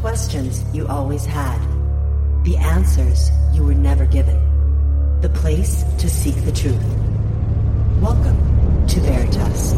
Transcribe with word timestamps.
questions 0.00 0.64
you 0.72 0.86
always 0.86 1.24
had, 1.24 1.58
the 2.44 2.56
answers 2.56 3.30
you 3.52 3.64
were 3.64 3.74
never 3.74 4.06
given, 4.06 4.38
the 5.20 5.28
place 5.28 5.82
to 5.98 6.08
seek 6.08 6.36
the 6.44 6.52
truth. 6.52 6.80
Welcome 8.00 8.86
to 8.86 9.00
Veritas. 9.00 9.72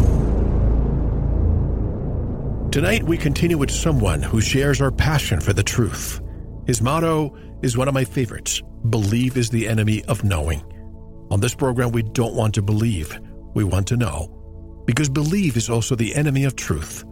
Tonight, 2.70 3.02
we 3.04 3.16
continue 3.16 3.56
with 3.56 3.70
someone 3.70 4.20
who 4.20 4.42
shares 4.42 4.82
our 4.82 4.90
passion 4.90 5.40
for 5.40 5.54
the 5.54 5.62
truth. 5.62 6.20
His 6.66 6.82
motto 6.82 7.34
is 7.62 7.78
one 7.78 7.88
of 7.88 7.94
my 7.94 8.04
favorites 8.04 8.62
believe 8.90 9.36
is 9.36 9.50
the 9.50 9.68
enemy 9.68 10.04
of 10.04 10.24
knowing. 10.24 10.62
On 11.30 11.40
this 11.40 11.54
program, 11.54 11.92
we 11.92 12.02
don't 12.02 12.34
want 12.34 12.54
to 12.54 12.62
believe, 12.62 13.18
we 13.54 13.64
want 13.64 13.86
to 13.88 13.96
know. 13.96 14.28
Because 14.86 15.08
believe 15.08 15.56
is 15.56 15.70
also 15.70 15.94
the 15.94 16.14
enemy 16.14 16.44
of 16.44 16.56
truth. 16.56 17.04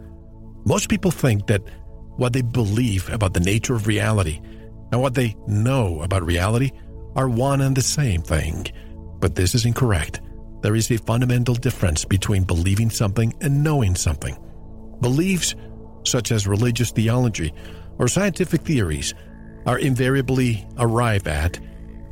Most 0.65 0.89
people 0.89 1.11
think 1.11 1.47
that 1.47 1.63
what 2.17 2.33
they 2.33 2.41
believe 2.41 3.09
about 3.09 3.33
the 3.33 3.39
nature 3.39 3.75
of 3.75 3.87
reality 3.87 4.41
and 4.91 5.01
what 5.01 5.15
they 5.15 5.35
know 5.47 6.01
about 6.01 6.23
reality 6.23 6.71
are 7.15 7.29
one 7.29 7.61
and 7.61 7.75
the 7.75 7.81
same 7.81 8.21
thing. 8.21 8.67
But 9.19 9.35
this 9.35 9.55
is 9.55 9.65
incorrect. 9.65 10.21
There 10.61 10.75
is 10.75 10.91
a 10.91 10.97
fundamental 10.97 11.55
difference 11.55 12.05
between 12.05 12.43
believing 12.43 12.89
something 12.89 13.33
and 13.41 13.63
knowing 13.63 13.95
something. 13.95 14.37
Beliefs, 15.01 15.55
such 16.03 16.31
as 16.31 16.47
religious 16.47 16.91
theology 16.91 17.53
or 17.97 18.07
scientific 18.07 18.61
theories, 18.61 19.13
are 19.65 19.79
invariably 19.79 20.67
arrived 20.77 21.27
at 21.27 21.59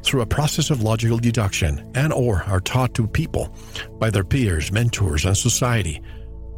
through 0.04 0.22
a 0.22 0.26
process 0.26 0.70
of 0.70 0.84
logical 0.84 1.18
deduction 1.18 1.90
and 1.96 2.14
or 2.14 2.44
are 2.44 2.62
taught 2.62 2.94
to 2.94 3.08
people 3.08 3.54
by 4.00 4.10
their 4.10 4.24
peers, 4.24 4.72
mentors, 4.72 5.26
and 5.26 5.36
society, 5.36 6.02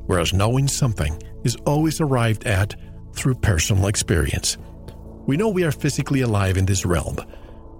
whereas 0.05 0.33
knowing 0.33 0.67
something 0.67 1.21
is 1.43 1.55
always 1.65 1.99
arrived 2.01 2.45
at 2.45 2.75
through 3.13 3.35
personal 3.35 3.87
experience. 3.87 4.57
We 5.25 5.37
know 5.37 5.49
we 5.49 5.63
are 5.63 5.71
physically 5.71 6.21
alive 6.21 6.57
in 6.57 6.65
this 6.65 6.85
realm, 6.85 7.17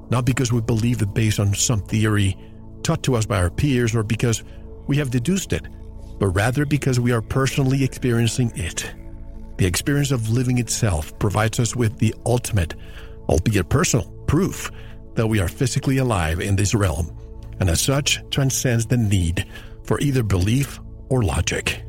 not 0.10 0.26
because 0.26 0.52
we 0.52 0.62
believe 0.62 1.02
it 1.02 1.14
based 1.14 1.40
on 1.40 1.54
some 1.54 1.82
theory 1.82 2.38
taught 2.84 3.04
to 3.04 3.16
us 3.16 3.26
by 3.26 3.38
our 3.38 3.50
peers 3.50 3.96
or 3.96 4.04
because 4.04 4.44
we 4.88 4.98
have 4.98 5.12
deduced 5.12 5.54
it, 5.54 5.68
but 6.20 6.28
rather 6.28 6.66
because 6.66 7.00
we 7.00 7.12
are 7.12 7.22
personally 7.22 7.84
experiencing 7.84 8.52
it. 8.56 8.92
The 9.58 9.66
experience 9.66 10.12
of 10.12 10.30
living 10.30 10.58
itself 10.58 11.18
provides 11.20 11.60
us 11.60 11.76
with 11.76 11.98
the 11.98 12.16
ultimate, 12.26 12.76
albeit 13.28 13.70
personal, 13.70 14.10
proof 14.26 14.72
that 15.16 15.28
we 15.28 15.40
are 15.40 15.48
physically 15.48 15.98
alive 15.98 16.40
in 16.40 16.56
this 16.56 16.74
realm, 16.74 17.16
and 17.60 17.70
as 17.70 17.82
such 17.82 18.24
transcends 18.32 18.86
the 18.86 18.98
need 18.98 19.46
for 19.84 20.00
either 20.00 20.24
belief 20.24 20.80
or 21.10 21.24
logic. 21.24 21.84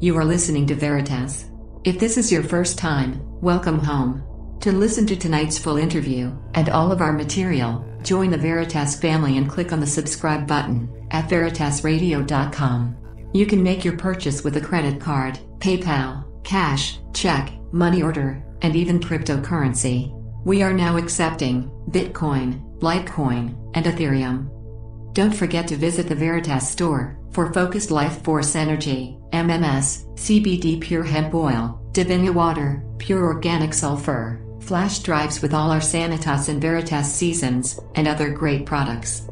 You 0.00 0.16
are 0.16 0.24
listening 0.24 0.66
to 0.66 0.74
Veritas. 0.74 1.50
If 1.88 1.98
this 1.98 2.18
is 2.18 2.30
your 2.30 2.42
first 2.42 2.76
time, 2.76 3.22
welcome 3.40 3.78
home. 3.78 4.22
To 4.60 4.72
listen 4.72 5.06
to 5.06 5.16
tonight's 5.16 5.56
full 5.56 5.78
interview 5.78 6.36
and 6.52 6.68
all 6.68 6.92
of 6.92 7.00
our 7.00 7.14
material, 7.14 7.82
join 8.02 8.30
the 8.30 8.36
Veritas 8.36 9.00
family 9.00 9.38
and 9.38 9.48
click 9.48 9.72
on 9.72 9.80
the 9.80 9.86
subscribe 9.86 10.46
button 10.46 10.90
at 11.12 11.30
veritasradio.com. 11.30 13.30
You 13.32 13.46
can 13.46 13.62
make 13.62 13.86
your 13.86 13.96
purchase 13.96 14.44
with 14.44 14.58
a 14.58 14.60
credit 14.60 15.00
card, 15.00 15.38
PayPal, 15.60 16.44
cash, 16.44 16.98
check, 17.14 17.54
money 17.72 18.02
order, 18.02 18.44
and 18.60 18.76
even 18.76 19.00
cryptocurrency. 19.00 20.12
We 20.44 20.62
are 20.62 20.74
now 20.74 20.98
accepting 20.98 21.70
Bitcoin, 21.88 22.78
Litecoin, 22.80 23.56
and 23.72 23.86
Ethereum. 23.86 25.14
Don't 25.14 25.34
forget 25.34 25.66
to 25.68 25.76
visit 25.76 26.06
the 26.06 26.14
Veritas 26.14 26.68
store 26.68 27.18
for 27.32 27.50
focused 27.54 27.90
life 27.90 28.22
force 28.24 28.54
energy, 28.54 29.17
MMS, 29.30 30.06
CBD 30.14 30.80
pure 30.80 31.04
hemp 31.04 31.34
oil, 31.34 31.80
Divinia 31.92 32.32
water, 32.32 32.84
pure 32.98 33.24
organic 33.24 33.74
sulfur, 33.74 34.40
flash 34.60 35.00
drives 35.00 35.42
with 35.42 35.54
all 35.54 35.70
our 35.70 35.80
Sanitas 35.80 36.48
and 36.48 36.60
Veritas 36.60 37.12
seasons, 37.12 37.80
and 37.94 38.06
other 38.06 38.30
great 38.30 38.66
products. 38.66 39.28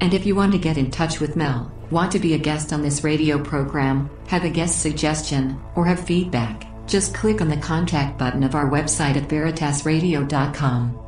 And 0.00 0.12
if 0.12 0.26
you 0.26 0.34
want 0.34 0.52
to 0.52 0.58
get 0.58 0.76
in 0.76 0.90
touch 0.90 1.20
with 1.20 1.36
Mel, 1.36 1.72
want 1.90 2.12
to 2.12 2.18
be 2.18 2.34
a 2.34 2.38
guest 2.38 2.72
on 2.72 2.82
this 2.82 3.04
radio 3.04 3.42
program, 3.42 4.10
have 4.28 4.44
a 4.44 4.50
guest 4.50 4.82
suggestion, 4.82 5.60
or 5.74 5.86
have 5.86 6.06
feedback, 6.06 6.66
just 6.86 7.14
click 7.14 7.40
on 7.40 7.48
the 7.48 7.56
contact 7.56 8.18
button 8.18 8.42
of 8.42 8.54
our 8.54 8.68
website 8.68 9.16
at 9.16 9.28
veritasradio.com. 9.28 11.00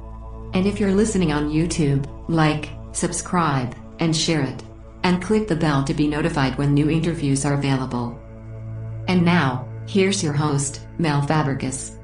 And 0.54 0.66
if 0.66 0.80
you're 0.80 0.94
listening 0.94 1.32
on 1.32 1.50
YouTube, 1.50 2.08
like, 2.28 2.70
subscribe, 2.92 3.74
and 3.98 4.16
share 4.16 4.42
it. 4.42 4.62
And 5.03 5.22
click 5.22 5.48
the 5.48 5.56
bell 5.56 5.84
to 5.84 5.94
be 5.94 6.06
notified 6.08 6.56
when 6.56 6.72
new 6.72 6.88
interviews 6.88 7.44
are 7.44 7.54
available. 7.54 8.18
And 9.08 9.24
now, 9.24 9.66
here's 9.86 10.22
your 10.22 10.32
host, 10.32 10.80
Mel 10.98 11.22
Fabregas. 11.22 11.96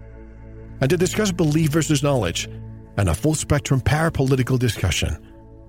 And 0.80 0.90
to 0.90 0.96
discuss 0.96 1.30
belief 1.32 1.70
versus 1.70 2.02
knowledge 2.02 2.48
and 2.96 3.08
a 3.08 3.14
full 3.14 3.34
spectrum 3.34 3.80
parapolitical 3.80 4.58
discussion, 4.58 5.16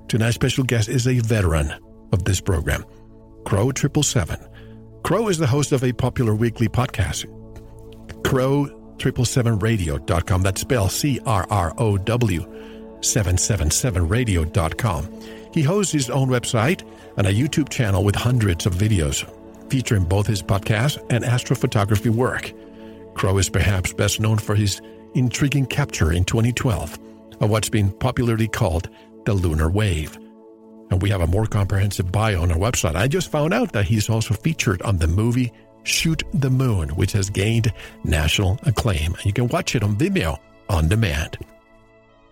tonight's 0.07 0.35
special 0.35 0.63
guest 0.63 0.89
is 0.89 1.07
a 1.07 1.19
veteran 1.19 1.73
of 2.11 2.23
this 2.23 2.41
program, 2.41 2.83
Crow 3.45 3.71
777. 3.75 4.39
Crow 5.03 5.27
is 5.27 5.37
the 5.37 5.47
host 5.47 5.71
of 5.71 5.83
a 5.83 5.93
popular 5.93 6.33
weekly 6.33 6.67
podcast, 6.67 7.25
Crrow777radio.com. 8.23 10.41
That's 10.41 10.61
spelled 10.61 10.91
C 10.91 11.19
R 11.25 11.45
R 11.49 11.73
O 11.77 11.97
W 11.97 12.41
777radio.com. 12.99 15.21
He 15.53 15.61
hosts 15.61 15.91
his 15.91 16.09
own 16.09 16.29
website 16.29 16.89
and 17.17 17.27
a 17.27 17.33
YouTube 17.33 17.69
channel 17.69 18.03
with 18.03 18.15
hundreds 18.15 18.65
of 18.65 18.73
videos 18.73 19.23
featuring 19.73 20.03
both 20.03 20.27
his 20.27 20.43
podcast 20.43 21.03
and 21.09 21.23
astrophotography 21.23 22.11
work. 22.11 22.53
Crow 23.15 23.39
is 23.39 23.49
perhaps 23.49 23.91
best 23.91 24.19
known 24.19 24.37
for 24.37 24.53
his 24.53 24.79
intriguing 25.15 25.65
capture 25.65 26.13
in 26.13 26.23
2012 26.25 26.99
of 27.41 27.49
what's 27.49 27.69
been 27.69 27.91
popularly 27.93 28.47
called 28.47 28.87
the 29.25 29.33
lunar 29.33 29.71
wave. 29.71 30.15
And 30.91 31.01
we 31.01 31.09
have 31.09 31.21
a 31.21 31.27
more 31.27 31.47
comprehensive 31.47 32.11
bio 32.11 32.43
on 32.43 32.51
our 32.51 32.57
website. 32.59 32.95
I 32.95 33.07
just 33.07 33.31
found 33.31 33.51
out 33.51 33.71
that 33.71 33.85
he's 33.85 34.11
also 34.11 34.35
featured 34.35 34.83
on 34.83 34.97
the 34.97 35.07
movie 35.07 35.51
Shoot 35.81 36.21
the 36.35 36.51
Moon, 36.51 36.89
which 36.89 37.13
has 37.13 37.31
gained 37.31 37.73
national 38.03 38.59
acclaim. 38.67 39.15
And 39.15 39.25
you 39.25 39.33
can 39.33 39.47
watch 39.47 39.73
it 39.75 39.81
on 39.81 39.95
Vimeo 39.95 40.37
on 40.69 40.87
demand. 40.87 41.39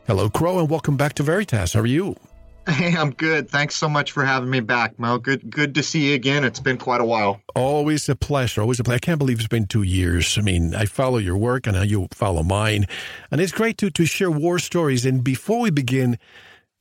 Hello, 0.06 0.30
Crow, 0.30 0.60
and 0.60 0.70
welcome 0.70 0.96
back 0.96 1.14
to 1.14 1.24
Veritas. 1.24 1.74
How 1.74 1.80
are 1.80 1.88
you? 1.88 2.16
Hey, 2.68 2.96
I'm 2.96 3.12
good. 3.12 3.50
Thanks 3.50 3.76
so 3.76 3.90
much 3.90 4.12
for 4.12 4.24
having 4.24 4.50
me 4.50 4.60
back, 4.60 5.00
Mel. 5.00 5.18
Good, 5.18 5.50
good 5.50 5.74
to 5.76 5.84
see 5.84 6.10
you 6.10 6.16
again. 6.16 6.44
It's 6.44 6.60
been 6.60 6.78
quite 6.78 7.02
a 7.02 7.06
while. 7.06 7.42
Always 7.56 8.08
a 8.08 8.16
pleasure. 8.16 8.62
Always 8.62 8.80
a 8.80 8.84
pleasure. 8.84 8.98
I 8.98 9.00
can't 9.00 9.18
believe 9.18 9.40
it's 9.40 9.48
been 9.48 9.66
two 9.66 9.82
years. 9.82 10.38
I 10.38 10.42
mean, 10.42 10.76
I 10.76 10.86
follow 10.86 11.18
your 11.18 11.38
work 11.38 11.66
and 11.66 11.90
you 11.90 12.08
follow 12.12 12.44
mine, 12.44 12.86
and 13.32 13.42
it's 13.42 13.52
great 13.52 13.78
to 13.80 13.90
to 13.90 14.06
share 14.06 14.30
war 14.30 14.60
stories. 14.60 15.06
And 15.06 15.24
before 15.24 15.60
we 15.60 15.72
begin, 15.72 16.20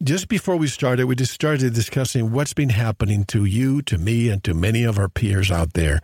just 0.03 0.29
before 0.29 0.57
we 0.57 0.67
started, 0.67 1.07
we 1.07 1.17
just 1.17 1.33
started 1.33 1.73
discussing 1.73 2.31
what's 2.31 2.55
been 2.55 2.71
happening 2.71 3.25
to 3.25 3.47
you, 3.47 3.81
to 3.83 3.97
me, 3.97 4.29
and 4.29 4.45
to 4.45 4.53
many 4.55 4.85
of 4.85 4.99
our 4.99 5.09
peers 5.09 5.51
out 5.51 5.73
there 5.73 6.01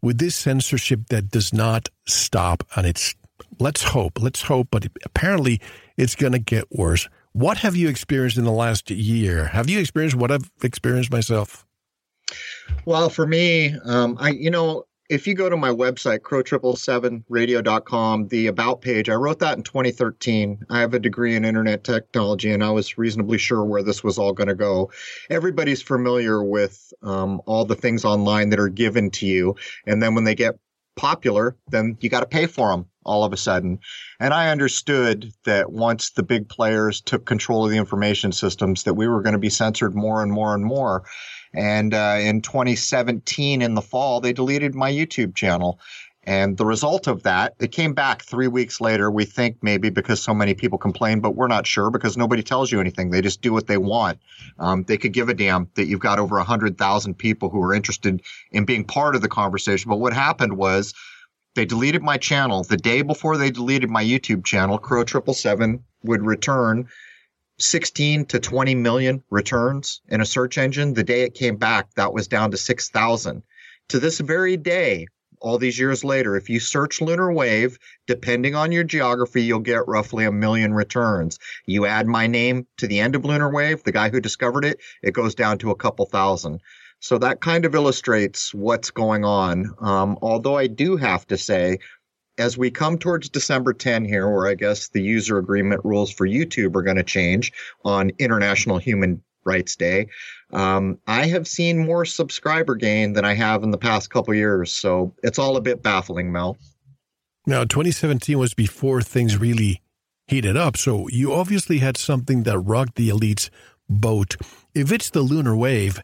with 0.00 0.18
this 0.18 0.34
censorship 0.34 1.06
that 1.10 1.30
does 1.30 1.52
not 1.52 1.88
stop. 2.06 2.64
And 2.76 2.86
it's 2.86 3.14
let's 3.60 3.82
hope, 3.84 4.20
let's 4.20 4.42
hope, 4.42 4.68
but 4.70 4.86
apparently 5.04 5.60
it's 5.96 6.16
going 6.16 6.32
to 6.32 6.38
get 6.40 6.64
worse. 6.72 7.08
What 7.32 7.58
have 7.58 7.74
you 7.74 7.88
experienced 7.88 8.36
in 8.36 8.44
the 8.44 8.52
last 8.52 8.90
year? 8.90 9.46
Have 9.46 9.70
you 9.70 9.80
experienced 9.80 10.16
what 10.16 10.30
I've 10.30 10.50
experienced 10.62 11.10
myself? 11.10 11.66
Well, 12.84 13.08
for 13.08 13.26
me, 13.26 13.74
um, 13.84 14.18
I 14.20 14.28
you 14.30 14.50
know, 14.50 14.84
if 15.08 15.26
you 15.26 15.34
go 15.34 15.48
to 15.48 15.56
my 15.56 15.70
website, 15.70 16.18
crrow777radio.com, 16.20 18.28
the 18.28 18.48
about 18.48 18.82
page, 18.82 19.08
I 19.08 19.14
wrote 19.14 19.38
that 19.38 19.56
in 19.56 19.62
2013. 19.62 20.66
I 20.68 20.80
have 20.80 20.92
a 20.92 20.98
degree 20.98 21.34
in 21.34 21.46
internet 21.46 21.84
technology, 21.84 22.50
and 22.50 22.62
I 22.62 22.68
was 22.70 22.98
reasonably 22.98 23.38
sure 23.38 23.64
where 23.64 23.82
this 23.82 24.04
was 24.04 24.18
all 24.18 24.34
going 24.34 24.48
to 24.48 24.54
go. 24.54 24.90
Everybody's 25.30 25.80
familiar 25.80 26.44
with 26.44 26.92
um, 27.02 27.40
all 27.46 27.64
the 27.64 27.74
things 27.74 28.04
online 28.04 28.50
that 28.50 28.60
are 28.60 28.68
given 28.68 29.10
to 29.12 29.24
you, 29.26 29.56
and 29.86 30.02
then 30.02 30.14
when 30.14 30.24
they 30.24 30.34
get 30.34 30.58
popular, 30.96 31.56
then 31.70 31.96
you 32.00 32.10
got 32.10 32.20
to 32.20 32.26
pay 32.26 32.46
for 32.46 32.70
them 32.70 32.84
all 33.04 33.24
of 33.24 33.32
a 33.32 33.36
sudden. 33.36 33.78
And 34.20 34.32
I 34.32 34.50
understood 34.50 35.32
that 35.44 35.72
once 35.72 36.10
the 36.10 36.22
big 36.22 36.48
players 36.48 37.00
took 37.00 37.24
control 37.24 37.64
of 37.64 37.70
the 37.70 37.78
information 37.78 38.32
systems, 38.32 38.84
that 38.84 38.94
we 38.94 39.08
were 39.08 39.22
going 39.22 39.34
to 39.34 39.38
be 39.38 39.50
censored 39.50 39.94
more 39.94 40.22
and 40.22 40.32
more 40.32 40.54
and 40.54 40.64
more. 40.64 41.04
And 41.54 41.92
uh, 41.92 42.18
in 42.20 42.40
2017, 42.40 43.62
in 43.62 43.74
the 43.74 43.82
fall, 43.82 44.20
they 44.20 44.32
deleted 44.32 44.74
my 44.74 44.90
YouTube 44.90 45.34
channel. 45.34 45.78
And 46.24 46.56
the 46.56 46.64
result 46.64 47.08
of 47.08 47.24
that, 47.24 47.54
it 47.58 47.72
came 47.72 47.94
back 47.94 48.22
three 48.22 48.46
weeks 48.46 48.80
later. 48.80 49.10
We 49.10 49.24
think 49.24 49.56
maybe 49.60 49.90
because 49.90 50.22
so 50.22 50.32
many 50.32 50.54
people 50.54 50.78
complain, 50.78 51.18
but 51.18 51.34
we're 51.34 51.48
not 51.48 51.66
sure 51.66 51.90
because 51.90 52.16
nobody 52.16 52.44
tells 52.44 52.70
you 52.70 52.80
anything. 52.80 53.10
They 53.10 53.22
just 53.22 53.42
do 53.42 53.52
what 53.52 53.66
they 53.66 53.76
want. 53.76 54.20
Um, 54.60 54.84
they 54.84 54.98
could 54.98 55.12
give 55.12 55.28
a 55.28 55.34
damn 55.34 55.68
that 55.74 55.86
you've 55.86 56.00
got 56.00 56.20
over 56.20 56.36
100,000 56.36 57.14
people 57.18 57.50
who 57.50 57.60
are 57.62 57.74
interested 57.74 58.22
in 58.52 58.64
being 58.64 58.84
part 58.84 59.16
of 59.16 59.22
the 59.22 59.28
conversation. 59.28 59.88
But 59.88 59.98
what 59.98 60.12
happened 60.12 60.56
was 60.56 60.94
they 61.54 61.64
deleted 61.64 62.02
my 62.02 62.16
channel. 62.16 62.62
The 62.62 62.76
day 62.76 63.02
before 63.02 63.36
they 63.36 63.50
deleted 63.50 63.90
my 63.90 64.04
YouTube 64.04 64.44
channel, 64.44 64.78
Crow 64.78 65.04
Triple 65.04 65.34
Seven 65.34 65.84
would 66.02 66.24
return 66.24 66.88
16 67.58 68.26
to 68.26 68.40
20 68.40 68.74
million 68.74 69.22
returns 69.30 70.00
in 70.08 70.20
a 70.20 70.26
search 70.26 70.58
engine. 70.58 70.94
The 70.94 71.04
day 71.04 71.22
it 71.22 71.34
came 71.34 71.56
back, 71.56 71.94
that 71.94 72.12
was 72.12 72.28
down 72.28 72.50
to 72.52 72.56
6,000. 72.56 73.42
To 73.88 74.00
this 74.00 74.18
very 74.20 74.56
day, 74.56 75.06
all 75.40 75.58
these 75.58 75.78
years 75.78 76.04
later, 76.04 76.36
if 76.36 76.48
you 76.48 76.60
search 76.60 77.00
lunar 77.00 77.32
wave, 77.32 77.78
depending 78.06 78.54
on 78.54 78.72
your 78.72 78.84
geography, 78.84 79.42
you'll 79.42 79.58
get 79.58 79.88
roughly 79.88 80.24
a 80.24 80.32
million 80.32 80.72
returns. 80.72 81.38
You 81.66 81.84
add 81.84 82.06
my 82.06 82.28
name 82.28 82.66
to 82.78 82.86
the 82.86 83.00
end 83.00 83.16
of 83.16 83.24
lunar 83.24 83.50
wave, 83.50 83.82
the 83.82 83.92
guy 83.92 84.08
who 84.08 84.20
discovered 84.20 84.64
it, 84.64 84.78
it 85.02 85.12
goes 85.12 85.34
down 85.34 85.58
to 85.58 85.70
a 85.70 85.76
couple 85.76 86.06
thousand. 86.06 86.60
So 87.02 87.18
that 87.18 87.40
kind 87.40 87.64
of 87.64 87.74
illustrates 87.74 88.54
what's 88.54 88.92
going 88.92 89.24
on. 89.24 89.74
Um, 89.80 90.16
although 90.22 90.56
I 90.56 90.68
do 90.68 90.96
have 90.96 91.26
to 91.26 91.36
say, 91.36 91.80
as 92.38 92.56
we 92.56 92.70
come 92.70 92.96
towards 92.96 93.28
December 93.28 93.72
10 93.72 94.04
here, 94.04 94.30
where 94.30 94.46
I 94.46 94.54
guess 94.54 94.88
the 94.88 95.02
user 95.02 95.36
agreement 95.36 95.84
rules 95.84 96.12
for 96.12 96.28
YouTube 96.28 96.76
are 96.76 96.82
going 96.82 96.96
to 96.96 97.02
change 97.02 97.52
on 97.84 98.12
International 98.20 98.78
Human 98.78 99.20
Rights 99.44 99.74
Day, 99.74 100.06
um, 100.52 100.96
I 101.08 101.26
have 101.26 101.48
seen 101.48 101.84
more 101.84 102.04
subscriber 102.04 102.76
gain 102.76 103.14
than 103.14 103.24
I 103.24 103.34
have 103.34 103.64
in 103.64 103.72
the 103.72 103.78
past 103.78 104.08
couple 104.08 104.32
years. 104.32 104.72
So 104.72 105.12
it's 105.24 105.40
all 105.40 105.56
a 105.56 105.60
bit 105.60 105.82
baffling, 105.82 106.30
Mel. 106.30 106.56
Now, 107.48 107.64
2017 107.64 108.38
was 108.38 108.54
before 108.54 109.02
things 109.02 109.36
really 109.36 109.82
heated 110.28 110.56
up. 110.56 110.76
So 110.76 111.08
you 111.08 111.32
obviously 111.32 111.78
had 111.78 111.96
something 111.96 112.44
that 112.44 112.60
rocked 112.60 112.94
the 112.94 113.08
elite's 113.08 113.50
boat. 113.88 114.36
If 114.72 114.92
it's 114.92 115.10
the 115.10 115.22
lunar 115.22 115.56
wave, 115.56 116.00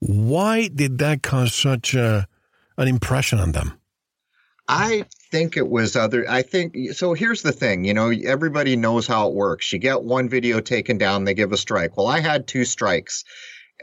why 0.00 0.68
did 0.68 0.98
that 0.98 1.22
cause 1.22 1.54
such 1.54 1.94
a, 1.94 2.26
an 2.76 2.88
impression 2.88 3.38
on 3.38 3.52
them? 3.52 3.78
I 4.68 5.04
think 5.30 5.56
it 5.56 5.68
was 5.68 5.94
other. 5.94 6.28
I 6.28 6.42
think 6.42 6.74
so. 6.92 7.14
Here's 7.14 7.42
the 7.42 7.52
thing 7.52 7.84
you 7.84 7.94
know, 7.94 8.10
everybody 8.10 8.76
knows 8.76 9.06
how 9.06 9.28
it 9.28 9.34
works. 9.34 9.72
You 9.72 9.78
get 9.78 10.02
one 10.02 10.28
video 10.28 10.60
taken 10.60 10.98
down, 10.98 11.24
they 11.24 11.34
give 11.34 11.52
a 11.52 11.56
strike. 11.56 11.96
Well, 11.96 12.08
I 12.08 12.20
had 12.20 12.46
two 12.46 12.64
strikes. 12.64 13.24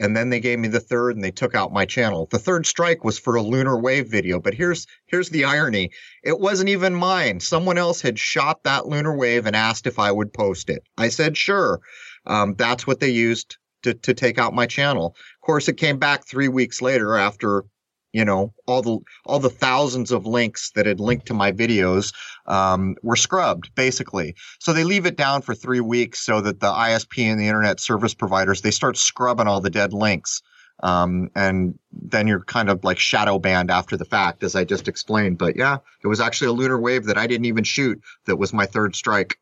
And 0.00 0.16
then 0.16 0.28
they 0.28 0.40
gave 0.40 0.58
me 0.58 0.66
the 0.66 0.80
third 0.80 1.14
and 1.14 1.22
they 1.22 1.30
took 1.30 1.54
out 1.54 1.72
my 1.72 1.86
channel. 1.86 2.26
The 2.28 2.40
third 2.40 2.66
strike 2.66 3.04
was 3.04 3.16
for 3.16 3.36
a 3.36 3.42
lunar 3.42 3.78
wave 3.78 4.08
video, 4.08 4.40
but 4.40 4.52
here's 4.52 4.88
here's 5.06 5.28
the 5.28 5.44
irony. 5.44 5.92
It 6.24 6.40
wasn't 6.40 6.70
even 6.70 6.96
mine. 6.96 7.38
Someone 7.38 7.78
else 7.78 8.00
had 8.00 8.18
shot 8.18 8.64
that 8.64 8.88
lunar 8.88 9.16
wave 9.16 9.46
and 9.46 9.54
asked 9.54 9.86
if 9.86 10.00
I 10.00 10.10
would 10.10 10.32
post 10.32 10.68
it. 10.68 10.82
I 10.98 11.10
said 11.10 11.36
sure. 11.36 11.80
Um, 12.26 12.56
that's 12.56 12.88
what 12.88 12.98
they 12.98 13.10
used 13.10 13.56
to, 13.84 13.94
to 13.94 14.14
take 14.14 14.38
out 14.38 14.54
my 14.54 14.66
channel. 14.66 15.16
Of 15.16 15.46
course, 15.46 15.68
it 15.68 15.76
came 15.76 15.98
back 15.98 16.26
three 16.26 16.48
weeks 16.48 16.82
later 16.82 17.16
after, 17.16 17.64
you 18.12 18.24
know, 18.24 18.52
all 18.66 18.82
the 18.82 18.98
all 19.26 19.38
the 19.38 19.50
thousands 19.50 20.10
of 20.10 20.26
links 20.26 20.70
that 20.74 20.86
had 20.86 21.00
linked 21.00 21.26
to 21.26 21.34
my 21.34 21.52
videos 21.52 22.12
um, 22.46 22.96
were 23.02 23.16
scrubbed, 23.16 23.74
basically. 23.74 24.34
So 24.58 24.72
they 24.72 24.84
leave 24.84 25.06
it 25.06 25.16
down 25.16 25.42
for 25.42 25.54
three 25.54 25.80
weeks 25.80 26.20
so 26.20 26.40
that 26.40 26.60
the 26.60 26.72
ISP 26.72 27.24
and 27.24 27.40
the 27.40 27.48
internet 27.48 27.80
service 27.80 28.14
providers 28.14 28.62
they 28.62 28.70
start 28.70 28.96
scrubbing 28.96 29.46
all 29.46 29.60
the 29.60 29.70
dead 29.70 29.92
links. 29.92 30.42
Um, 30.82 31.30
and 31.36 31.78
then 31.92 32.26
you're 32.26 32.40
kind 32.40 32.68
of 32.68 32.82
like 32.82 32.98
shadow 32.98 33.38
banned 33.38 33.70
after 33.70 33.96
the 33.96 34.04
fact, 34.04 34.42
as 34.42 34.56
I 34.56 34.64
just 34.64 34.88
explained. 34.88 35.38
But 35.38 35.56
yeah, 35.56 35.78
it 36.02 36.08
was 36.08 36.20
actually 36.20 36.48
a 36.48 36.52
lunar 36.52 36.80
wave 36.80 37.04
that 37.04 37.16
I 37.16 37.28
didn't 37.28 37.44
even 37.44 37.64
shoot 37.64 38.00
that 38.26 38.36
was 38.36 38.52
my 38.52 38.66
third 38.66 38.96
strike. 38.96 39.38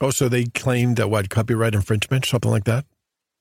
Oh, 0.00 0.10
so 0.10 0.28
they 0.28 0.44
claimed 0.44 0.96
that 0.98 1.08
what 1.08 1.28
copyright 1.28 1.74
infringement, 1.74 2.24
something 2.24 2.50
like 2.50 2.64
that? 2.64 2.84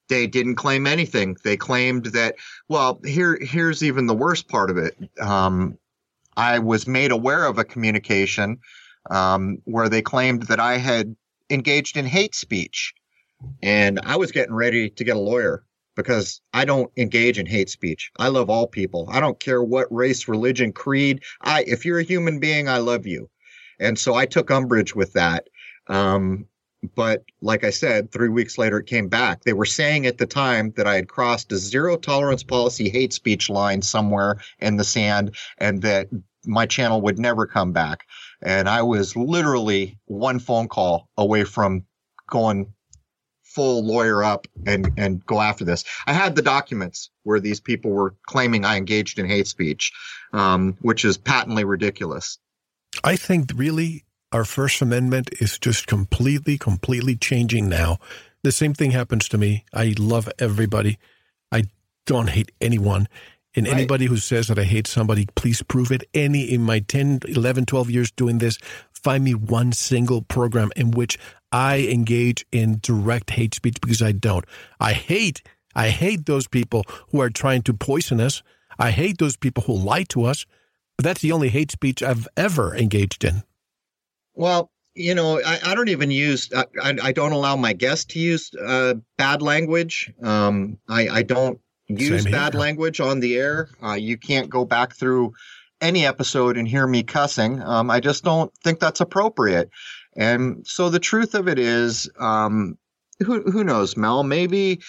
They 0.10 0.28
didn't 0.28 0.56
claim 0.56 0.88
anything. 0.88 1.38
They 1.44 1.58
claimed 1.58 2.08
that, 2.08 2.36
well, 2.68 3.00
here, 3.06 3.38
here's 3.42 3.84
even 3.84 4.08
the 4.08 4.16
worst 4.16 4.48
part 4.48 4.70
of 4.70 4.78
it. 4.78 4.96
Um, 5.20 5.78
I 6.36 6.60
was 6.60 6.88
made 6.88 7.12
aware 7.12 7.46
of 7.46 7.58
a 7.58 7.64
communication 7.64 8.60
um, 9.10 9.58
where 9.66 9.90
they 9.90 10.02
claimed 10.02 10.44
that 10.44 10.60
I 10.60 10.78
had 10.78 11.16
engaged 11.50 11.98
in 11.98 12.06
hate 12.06 12.36
speech. 12.36 12.94
And 13.62 14.00
I 14.04 14.18
was 14.18 14.32
getting 14.32 14.54
ready 14.54 14.90
to 14.90 15.04
get 15.04 15.16
a 15.16 15.20
lawyer 15.20 15.64
because 15.96 16.42
I 16.54 16.66
don't 16.66 16.92
engage 16.96 17.40
in 17.40 17.46
hate 17.46 17.70
speech. 17.70 18.12
I 18.18 18.28
love 18.28 18.50
all 18.50 18.68
people. 18.68 19.08
I 19.12 19.20
don't 19.20 19.40
care 19.40 19.64
what 19.64 19.88
race, 19.92 20.28
religion, 20.28 20.72
creed. 20.72 21.24
I, 21.42 21.64
if 21.64 21.86
you're 21.86 22.00
a 22.00 22.04
human 22.04 22.40
being, 22.40 22.70
I 22.70 22.78
love 22.78 23.08
you. 23.08 23.30
And 23.80 23.98
so 23.98 24.14
I 24.14 24.26
took 24.26 24.52
umbrage 24.52 24.96
with 24.96 25.14
that. 25.14 25.48
Um, 25.88 26.46
but 26.96 27.24
like 27.42 27.64
I 27.64 27.70
said, 27.70 28.12
three 28.12 28.30
weeks 28.30 28.58
later, 28.58 28.80
it 28.80 28.86
came 28.86 29.08
back. 29.08 29.44
They 29.44 29.54
were 29.54 29.66
saying 29.66 30.06
at 30.06 30.18
the 30.18 30.28
time 30.28 30.74
that 30.78 30.88
I 30.88 30.96
had 30.96 31.08
crossed 31.08 31.52
a 31.52 31.58
zero 31.58 31.98
tolerance 31.98 32.44
policy 32.44 32.90
hate 32.90 33.14
speech 33.14 33.50
line 33.50 33.82
somewhere 33.82 34.38
in 34.60 34.78
the 34.78 34.84
sand 34.84 35.36
and 35.58 35.82
that 35.82 36.08
my 36.46 36.66
channel 36.66 37.02
would 37.02 37.20
never 37.20 37.46
come 37.46 37.74
back. 37.74 38.06
And 38.42 38.70
I 38.70 38.84
was 38.84 39.16
literally 39.16 40.00
one 40.06 40.40
phone 40.40 40.68
call 40.68 41.10
away 41.18 41.44
from 41.44 41.86
going 42.30 42.74
full 43.44 43.84
lawyer 43.84 44.24
up 44.24 44.46
and, 44.68 44.92
and 44.98 45.26
go 45.26 45.42
after 45.42 45.66
this. 45.66 45.84
I 46.06 46.14
had 46.14 46.36
the 46.36 46.44
documents 46.44 47.10
where 47.24 47.40
these 47.40 47.60
people 47.60 47.92
were 47.92 48.16
claiming 48.28 48.66
I 48.66 48.78
engaged 48.78 49.18
in 49.18 49.28
hate 49.28 49.48
speech, 49.48 49.92
um, 50.32 50.78
which 50.82 51.04
is 51.04 51.18
patently 51.18 51.64
ridiculous. 51.64 52.38
I 53.04 53.16
think 53.16 53.52
really 53.56 54.06
our 54.32 54.44
First 54.44 54.82
Amendment 54.82 55.30
is 55.40 55.58
just 55.58 55.88
completely, 55.88 56.58
completely 56.58 57.16
changing 57.16 57.70
now. 57.70 57.98
The 58.44 58.52
same 58.52 58.74
thing 58.74 58.92
happens 58.92 59.28
to 59.30 59.38
me. 59.38 59.66
I 59.74 59.96
love 59.98 60.30
everybody. 60.40 60.98
I 61.52 61.66
don't 62.06 62.30
hate 62.30 62.52
anyone. 62.60 63.08
And 63.56 63.66
right. 63.66 63.76
anybody 63.76 64.06
who 64.06 64.18
says 64.18 64.48
that 64.48 64.60
I 64.60 64.64
hate 64.64 64.88
somebody, 64.88 65.28
please 65.36 65.64
prove 65.64 65.92
it. 65.92 66.04
Any 66.14 66.44
in 66.44 66.62
my 66.62 66.80
10, 66.80 67.22
11, 67.28 67.66
12 67.66 67.90
years 67.90 68.12
doing 68.12 68.38
this, 68.38 68.58
find 68.94 69.24
me 69.24 69.34
one 69.34 69.72
single 69.72 70.22
program 70.22 70.72
in 70.76 70.92
which 70.92 71.18
I 71.52 71.88
engage 71.90 72.46
in 72.52 72.80
direct 72.82 73.32
hate 73.32 73.56
speech 73.56 73.80
because 73.82 74.02
I 74.02 74.12
don't. 74.12 74.46
I 74.80 74.94
hate, 74.94 75.42
I 75.74 75.90
hate 75.90 76.26
those 76.26 76.48
people 76.48 76.84
who 77.10 77.22
are 77.22 77.30
trying 77.30 77.64
to 77.64 77.74
poison 77.74 78.20
us. 78.20 78.44
I 78.78 78.92
hate 78.92 79.18
those 79.18 79.38
people 79.38 79.64
who 79.64 79.74
lie 79.74 80.04
to 80.10 80.26
us. 80.26 80.46
But 80.98 81.06
that's 81.06 81.22
the 81.22 81.32
only 81.32 81.50
hate 81.50 81.72
speech 81.72 82.04
I've 82.04 82.28
ever 82.36 82.76
engaged 82.76 83.24
in. 83.24 83.44
Well, 84.38 84.70
you 84.94 85.16
know, 85.16 85.42
I, 85.44 85.60
I 85.66 85.76
don't 85.76 85.90
even 85.90 86.12
use, 86.12 86.50
I, 86.56 86.66
I, 87.02 87.12
don't 87.12 87.32
allow 87.32 87.56
my 87.56 87.74
guests 87.74 88.06
to 88.14 88.20
use 88.20 88.52
uh, 88.56 88.94
bad 89.18 89.42
language. 89.42 90.14
Um, 90.22 90.78
I, 90.88 91.10
I 91.10 91.24
don't 91.24 91.60
use 91.88 92.24
bad 92.24 92.54
language 92.54 93.00
on 93.00 93.20
the 93.20 93.36
air. 93.36 93.70
Uh, 93.84 93.94
you 93.94 94.16
can't 94.16 94.48
go 94.50 94.64
back 94.64 94.94
through 94.96 95.34
any 95.82 96.06
episode 96.06 96.56
and 96.56 96.68
hear 96.68 96.86
me 96.86 97.02
cussing. 97.02 97.62
Um, 97.64 97.90
I 97.90 98.00
just 98.00 98.24
don't 98.24 98.52
think 98.64 98.80
that's 98.80 99.02
appropriate. 99.02 99.72
And 100.16 100.66
so 100.68 100.90
the 100.90 101.00
truth 101.00 101.34
of 101.34 101.48
it 101.48 101.58
is, 101.58 102.08
um, 102.20 102.78
who, 103.26 103.42
who 103.42 103.64
knows, 103.64 103.98
Mel? 103.98 104.24
Maybe, 104.24 104.82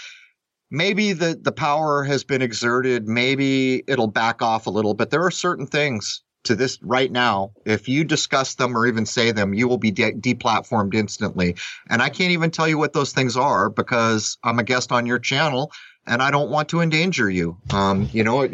maybe 0.71 1.15
the, 1.15 1.39
the 1.41 1.53
power 1.53 2.05
has 2.05 2.23
been 2.23 2.43
exerted. 2.43 3.09
Maybe 3.09 3.83
it'll 3.87 4.09
back 4.09 4.43
off 4.43 4.67
a 4.67 4.71
little, 4.71 4.93
but 4.93 5.09
there 5.09 5.25
are 5.25 5.31
certain 5.31 5.67
things 5.67 6.23
to 6.49 6.57
this 6.57 6.83
right 6.83 7.13
now, 7.13 7.53
if 7.65 7.89
you 7.89 8.05
discuss 8.05 8.57
them 8.57 8.77
or 8.77 8.87
even 8.87 9.07
say 9.07 9.31
them, 9.31 9.55
you 9.55 9.69
will 9.69 9.79
be 9.79 9.91
de- 9.91 10.13
deplatformed 10.13 10.95
instantly. 10.95 11.55
And 11.89 12.03
I 12.03 12.09
can't 12.09 12.33
even 12.33 12.51
tell 12.51 12.67
you 12.67 12.77
what 12.77 12.93
those 12.93 13.13
things 13.13 13.37
are 13.37 13.71
because 13.71 14.37
I'm 14.43 14.59
a 14.59 14.65
guest 14.65 14.91
on 14.91 15.07
your 15.07 15.19
channel 15.19 15.71
and 16.07 16.23
I 16.23 16.31
don't 16.31 16.51
want 16.51 16.71
to 16.71 16.81
endanger 16.81 17.31
you. 17.31 17.57
Um, 17.71 18.09
you 18.13 18.25
know, 18.25 18.49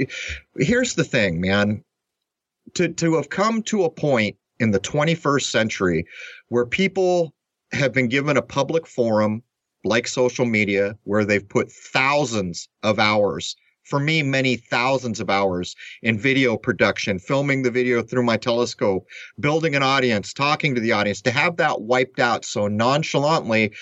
here's 0.58 0.94
the 0.94 1.04
thing, 1.04 1.40
man. 1.40 1.82
To 2.74 2.88
to 2.88 3.14
have 3.14 3.28
come 3.28 3.62
to 3.64 3.84
a 3.84 3.90
point 3.90 4.36
in 4.58 4.72
the 4.72 4.80
21st 4.80 5.50
century 5.50 6.06
where 6.48 6.66
people 6.66 7.34
have 7.72 7.92
been 7.92 8.08
given 8.08 8.36
a 8.36 8.42
public 8.42 8.86
forum 8.86 9.42
like 9.84 10.08
social 10.08 10.46
media 10.46 10.96
where 11.04 11.24
they've 11.24 11.48
put 11.48 11.70
thousands 11.70 12.68
of 12.82 12.98
hours 12.98 13.54
for 13.84 14.00
me 14.00 14.22
many 14.22 14.56
thousands 14.56 15.20
of 15.20 15.30
hours 15.30 15.76
in 16.02 16.18
video 16.18 16.56
production, 16.56 17.18
filming 17.18 17.62
the 17.62 17.70
video 17.70 18.02
through 18.02 18.24
my 18.24 18.36
telescope, 18.36 19.06
building 19.38 19.74
an 19.74 19.82
audience, 19.82 20.32
talking 20.32 20.74
to 20.74 20.80
the 20.80 20.92
audience, 20.92 21.22
to 21.22 21.30
have 21.30 21.56
that 21.56 21.82
wiped 21.82 22.18
out 22.18 22.44
so 22.44 22.66
nonchalantly, 22.68 23.72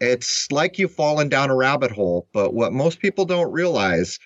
it's 0.00 0.50
like 0.50 0.78
you've 0.78 0.92
fallen 0.92 1.28
down 1.28 1.50
a 1.50 1.56
rabbit 1.56 1.92
hole. 1.92 2.26
But 2.32 2.54
what 2.54 2.72
most 2.72 2.98
people 2.98 3.24
don't 3.24 3.52
realize 3.52 4.18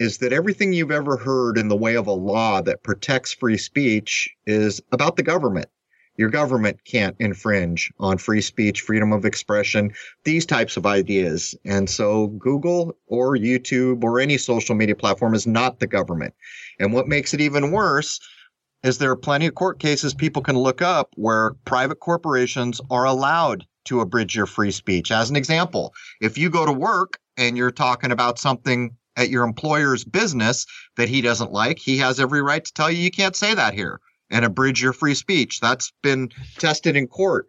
is 0.00 0.18
that 0.18 0.32
everything 0.32 0.72
you've 0.72 0.90
ever 0.90 1.16
heard 1.16 1.56
in 1.56 1.68
the 1.68 1.76
way 1.76 1.94
of 1.94 2.06
a 2.06 2.12
law 2.12 2.60
that 2.62 2.82
protects 2.82 3.32
free 3.32 3.56
speech 3.56 4.28
is 4.46 4.80
about 4.90 5.16
the 5.16 5.22
government. 5.22 5.68
Your 6.16 6.30
government 6.30 6.84
can't 6.84 7.16
infringe 7.18 7.92
on 7.98 8.18
free 8.18 8.40
speech, 8.40 8.82
freedom 8.82 9.12
of 9.12 9.24
expression, 9.24 9.92
these 10.22 10.46
types 10.46 10.76
of 10.76 10.86
ideas. 10.86 11.56
And 11.64 11.90
so 11.90 12.28
Google 12.28 12.96
or 13.06 13.36
YouTube 13.36 14.04
or 14.04 14.20
any 14.20 14.38
social 14.38 14.76
media 14.76 14.94
platform 14.94 15.34
is 15.34 15.46
not 15.46 15.80
the 15.80 15.88
government. 15.88 16.34
And 16.78 16.92
what 16.92 17.08
makes 17.08 17.34
it 17.34 17.40
even 17.40 17.72
worse 17.72 18.20
is 18.84 18.98
there 18.98 19.10
are 19.10 19.16
plenty 19.16 19.46
of 19.46 19.54
court 19.54 19.80
cases 19.80 20.14
people 20.14 20.42
can 20.42 20.56
look 20.56 20.82
up 20.82 21.12
where 21.16 21.54
private 21.64 21.98
corporations 22.00 22.80
are 22.90 23.04
allowed 23.04 23.66
to 23.86 24.00
abridge 24.00 24.36
your 24.36 24.46
free 24.46 24.70
speech. 24.70 25.10
As 25.10 25.30
an 25.30 25.36
example, 25.36 25.94
if 26.20 26.38
you 26.38 26.48
go 26.48 26.64
to 26.64 26.72
work 26.72 27.18
and 27.36 27.56
you're 27.56 27.70
talking 27.70 28.12
about 28.12 28.38
something 28.38 28.96
at 29.16 29.30
your 29.30 29.44
employer's 29.44 30.04
business 30.04 30.66
that 30.96 31.08
he 31.08 31.22
doesn't 31.22 31.52
like, 31.52 31.78
he 31.78 31.98
has 31.98 32.20
every 32.20 32.42
right 32.42 32.64
to 32.64 32.72
tell 32.72 32.90
you 32.90 32.98
you 32.98 33.10
can't 33.10 33.36
say 33.36 33.54
that 33.54 33.74
here 33.74 34.00
and 34.30 34.44
abridge 34.44 34.82
your 34.82 34.92
free 34.92 35.14
speech. 35.14 35.60
That's 35.60 35.92
been 36.02 36.30
tested 36.58 36.96
in 36.96 37.06
court. 37.06 37.46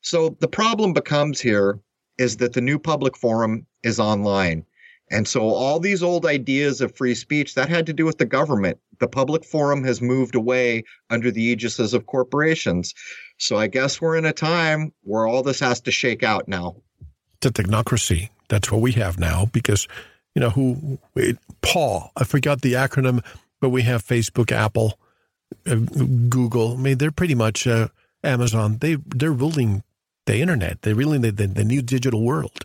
So 0.00 0.36
the 0.40 0.48
problem 0.48 0.92
becomes 0.92 1.40
here 1.40 1.78
is 2.18 2.38
that 2.38 2.52
the 2.52 2.60
new 2.60 2.78
public 2.78 3.16
forum 3.16 3.66
is 3.82 3.98
online. 4.00 4.64
And 5.10 5.28
so 5.28 5.42
all 5.42 5.78
these 5.78 6.02
old 6.02 6.24
ideas 6.24 6.80
of 6.80 6.96
free 6.96 7.14
speech 7.14 7.54
that 7.54 7.68
had 7.68 7.86
to 7.86 7.92
do 7.92 8.06
with 8.06 8.18
the 8.18 8.24
government. 8.24 8.78
The 8.98 9.08
public 9.08 9.44
forum 9.44 9.84
has 9.84 10.00
moved 10.00 10.34
away 10.34 10.84
under 11.10 11.30
the 11.30 11.54
aegises 11.54 11.92
of 11.92 12.06
corporations. 12.06 12.94
So 13.38 13.58
I 13.58 13.66
guess 13.66 14.00
we're 14.00 14.16
in 14.16 14.24
a 14.24 14.32
time 14.32 14.92
where 15.02 15.26
all 15.26 15.42
this 15.42 15.60
has 15.60 15.80
to 15.82 15.90
shake 15.90 16.22
out 16.22 16.48
now. 16.48 16.76
The 17.40 17.50
technocracy. 17.50 18.30
That's 18.48 18.70
what 18.70 18.80
we 18.80 18.92
have 18.92 19.18
now 19.18 19.46
because, 19.52 19.88
you 20.34 20.40
know, 20.40 20.50
who, 20.50 20.98
it, 21.16 21.38
Paul, 21.62 22.12
I 22.16 22.24
forgot 22.24 22.62
the 22.62 22.74
acronym, 22.74 23.24
but 23.60 23.70
we 23.70 23.82
have 23.82 24.04
Facebook, 24.04 24.52
Apple, 24.52 24.98
Google. 25.64 26.74
I 26.74 26.76
mean, 26.76 26.98
they're 26.98 27.10
pretty 27.10 27.34
much 27.34 27.66
uh, 27.66 27.88
Amazon. 28.24 28.78
They, 28.78 28.96
they're 29.06 29.32
ruling 29.32 29.82
the 30.26 30.38
internet. 30.38 30.82
They're 30.82 30.94
ruling 30.94 31.22
the, 31.22 31.30
the, 31.30 31.46
the 31.46 31.64
new 31.64 31.82
digital 31.82 32.22
world. 32.22 32.64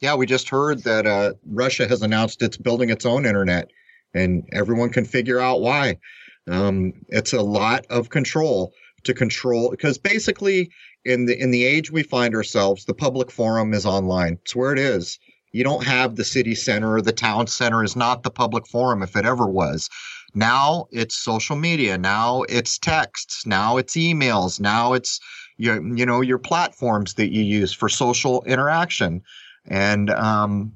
Yeah, 0.00 0.14
we 0.16 0.26
just 0.26 0.48
heard 0.48 0.82
that 0.82 1.06
uh, 1.06 1.32
Russia 1.46 1.88
has 1.88 2.02
announced 2.02 2.42
it's 2.42 2.56
building 2.56 2.90
its 2.90 3.06
own 3.06 3.24
internet, 3.24 3.70
and 4.12 4.46
everyone 4.52 4.90
can 4.90 5.04
figure 5.04 5.40
out 5.40 5.60
why. 5.60 5.98
Um, 6.46 6.92
it's 7.08 7.32
a 7.32 7.40
lot 7.40 7.86
of 7.88 8.10
control 8.10 8.74
to 9.04 9.14
control 9.14 9.70
because 9.70 9.96
basically 9.98 10.70
in 11.04 11.26
the 11.26 11.40
in 11.40 11.50
the 11.50 11.64
age 11.64 11.90
we 11.90 12.02
find 12.02 12.34
ourselves, 12.34 12.84
the 12.84 12.94
public 12.94 13.30
forum 13.30 13.72
is 13.72 13.86
online. 13.86 14.38
It's 14.42 14.56
where 14.56 14.72
it 14.72 14.78
is. 14.78 15.18
You 15.52 15.64
don't 15.64 15.84
have 15.84 16.16
the 16.16 16.24
city 16.24 16.54
center 16.54 16.94
or 16.94 17.00
the 17.00 17.12
town 17.12 17.46
center 17.46 17.84
is 17.84 17.96
not 17.96 18.24
the 18.24 18.30
public 18.30 18.66
forum 18.66 19.02
if 19.02 19.16
it 19.16 19.24
ever 19.24 19.46
was. 19.46 19.88
Now 20.34 20.86
it's 20.90 21.14
social 21.14 21.56
media. 21.56 21.96
Now 21.96 22.42
it's 22.42 22.78
texts. 22.78 23.46
Now 23.46 23.76
it's 23.76 23.94
emails. 23.94 24.60
Now 24.60 24.92
it's 24.92 25.20
your 25.56 25.76
you 25.94 26.04
know 26.04 26.20
your 26.20 26.38
platforms 26.38 27.14
that 27.14 27.32
you 27.32 27.42
use 27.42 27.72
for 27.72 27.88
social 27.88 28.42
interaction, 28.44 29.22
and 29.66 30.10
um, 30.10 30.72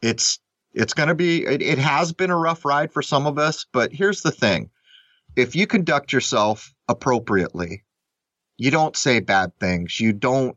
it's 0.00 0.38
it's 0.72 0.94
going 0.94 1.08
to 1.08 1.14
be 1.14 1.44
it, 1.44 1.60
it 1.60 1.78
has 1.78 2.12
been 2.12 2.30
a 2.30 2.38
rough 2.38 2.64
ride 2.64 2.92
for 2.92 3.02
some 3.02 3.26
of 3.26 3.38
us. 3.38 3.66
But 3.72 3.92
here's 3.92 4.22
the 4.22 4.30
thing: 4.30 4.70
if 5.36 5.54
you 5.54 5.66
conduct 5.66 6.12
yourself 6.12 6.72
appropriately. 6.92 7.82
You 8.58 8.70
don't 8.70 8.96
say 8.96 9.20
bad 9.20 9.58
things. 9.58 9.98
You 9.98 10.12
don't 10.12 10.56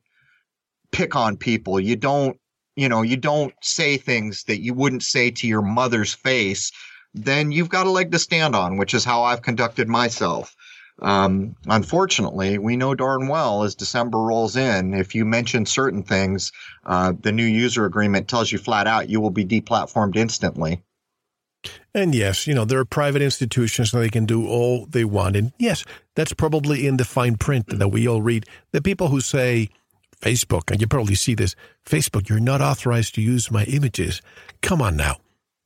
pick 0.92 1.16
on 1.16 1.38
people. 1.38 1.80
You 1.80 1.96
don't, 1.96 2.38
you 2.76 2.88
know, 2.88 3.02
you 3.02 3.18
don't 3.18 3.54
say 3.64 3.98
things 3.98 4.44
that 4.44 4.62
you 4.62 4.74
wouldn't 4.74 5.04
say 5.04 5.32
to 5.32 5.48
your 5.48 5.62
mother's 5.62 6.14
face. 6.14 6.72
Then 7.16 7.54
you've 7.54 7.70
got 7.70 7.88
a 7.88 7.92
leg 7.92 8.12
to 8.12 8.20
stand 8.20 8.56
on, 8.56 8.76
which 8.76 8.94
is 8.94 9.06
how 9.06 9.24
I've 9.24 9.42
conducted 9.42 9.88
myself. 9.88 10.54
Um, 11.02 11.56
unfortunately, 11.66 12.58
we 12.58 12.76
know 12.76 12.94
darn 12.94 13.28
well 13.28 13.64
as 13.64 13.76
December 13.76 14.18
rolls 14.18 14.58
in, 14.58 14.94
if 14.94 15.16
you 15.16 15.26
mention 15.26 15.66
certain 15.66 16.04
things, 16.04 16.52
uh, 16.86 17.14
the 17.20 17.32
new 17.32 17.46
user 17.46 17.86
agreement 17.86 18.28
tells 18.28 18.52
you 18.52 18.58
flat 18.58 18.86
out 18.86 19.10
you 19.10 19.22
will 19.22 19.32
be 19.32 19.46
deplatformed 19.46 20.18
instantly. 20.18 20.84
And 21.94 22.14
yes, 22.14 22.48
you 22.48 22.54
know, 22.54 22.66
there 22.66 22.80
are 22.80 22.86
private 22.86 23.22
institutions 23.22 23.94
and 23.94 24.04
they 24.04 24.10
can 24.10 24.26
do 24.26 24.48
all 24.48 24.86
they 24.86 25.06
want. 25.06 25.38
And 25.38 25.54
yes, 25.58 25.86
that's 26.16 26.34
probably 26.34 26.86
in 26.86 26.98
the 26.98 27.06
fine 27.06 27.38
print 27.38 27.80
that 27.80 27.88
we 27.90 28.08
all 28.08 28.22
read. 28.22 28.46
The 28.72 28.82
people 28.82 29.08
who 29.08 29.22
say, 29.22 29.70
Facebook, 30.22 30.70
and 30.70 30.82
you 30.82 30.88
probably 30.88 31.16
see 31.16 31.34
this, 31.34 31.56
Facebook, 31.86 32.30
you're 32.30 32.40
not 32.40 32.62
authorized 32.62 33.16
to 33.16 33.22
use 33.22 33.52
my 33.52 33.64
images. 33.66 34.22
Come 34.62 34.82
on 34.82 34.98
now. 34.98 35.18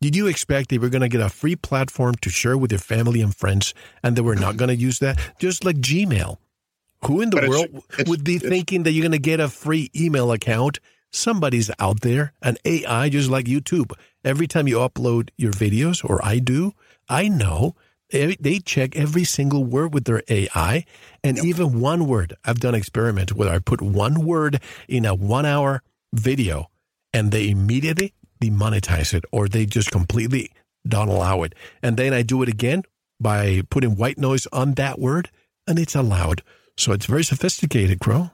Did 0.01 0.15
you 0.15 0.27
expect 0.27 0.69
they 0.69 0.77
were 0.77 0.89
going 0.89 1.01
to 1.01 1.09
get 1.09 1.21
a 1.21 1.29
free 1.29 1.55
platform 1.55 2.15
to 2.21 2.29
share 2.29 2.57
with 2.57 2.69
their 2.69 2.79
family 2.79 3.21
and 3.21 3.35
friends 3.35 3.73
and 4.01 4.15
they 4.15 4.21
were 4.21 4.35
not 4.35 4.55
going 4.57 4.69
to 4.69 4.75
use 4.75 4.99
that? 4.99 5.19
Just 5.39 5.65
like 5.65 5.77
Gmail. 5.77 6.37
Who 7.05 7.21
in 7.21 7.29
the 7.29 7.37
but 7.37 7.49
world 7.49 7.67
it's, 7.73 7.99
it's, 7.99 8.09
would 8.09 8.23
be 8.23 8.39
thinking 8.39 8.83
that 8.83 8.91
you're 8.91 9.03
going 9.03 9.11
to 9.13 9.19
get 9.19 9.39
a 9.39 9.49
free 9.49 9.89
email 9.95 10.31
account 10.31 10.79
somebody's 11.11 11.71
out 11.79 12.01
there, 12.01 12.33
an 12.41 12.57
AI 12.65 13.09
just 13.09 13.29
like 13.29 13.45
YouTube. 13.45 13.91
Every 14.23 14.47
time 14.47 14.67
you 14.67 14.77
upload 14.77 15.29
your 15.37 15.51
videos, 15.51 16.07
or 16.07 16.23
I 16.23 16.39
do, 16.39 16.73
I 17.07 17.27
know 17.27 17.75
they 18.11 18.59
check 18.59 18.95
every 18.95 19.23
single 19.23 19.63
word 19.63 19.93
with 19.93 20.05
their 20.05 20.23
AI 20.29 20.85
and 21.23 21.37
yep. 21.37 21.45
even 21.45 21.79
one 21.79 22.07
word. 22.07 22.35
I've 22.43 22.59
done 22.59 22.75
experiments 22.75 23.33
where 23.33 23.49
I 23.49 23.59
put 23.59 23.81
one 23.81 24.25
word 24.25 24.61
in 24.87 25.05
a 25.05 25.13
one 25.13 25.45
hour 25.45 25.83
video 26.11 26.69
and 27.13 27.31
they 27.31 27.49
immediately 27.49 28.13
demonetize 28.41 29.13
it 29.13 29.25
or 29.31 29.47
they 29.47 29.65
just 29.65 29.91
completely 29.91 30.51
don't 30.87 31.09
allow 31.09 31.43
it. 31.43 31.53
And 31.81 31.97
then 31.97 32.13
I 32.13 32.21
do 32.21 32.41
it 32.41 32.49
again 32.49 32.83
by 33.19 33.61
putting 33.69 33.95
white 33.95 34.17
noise 34.17 34.47
on 34.53 34.73
that 34.73 34.99
word 34.99 35.29
and 35.67 35.77
it's 35.77 35.95
allowed. 35.95 36.41
So 36.77 36.93
it's 36.93 37.05
very 37.05 37.23
sophisticated, 37.23 37.99
Crow. 37.99 38.31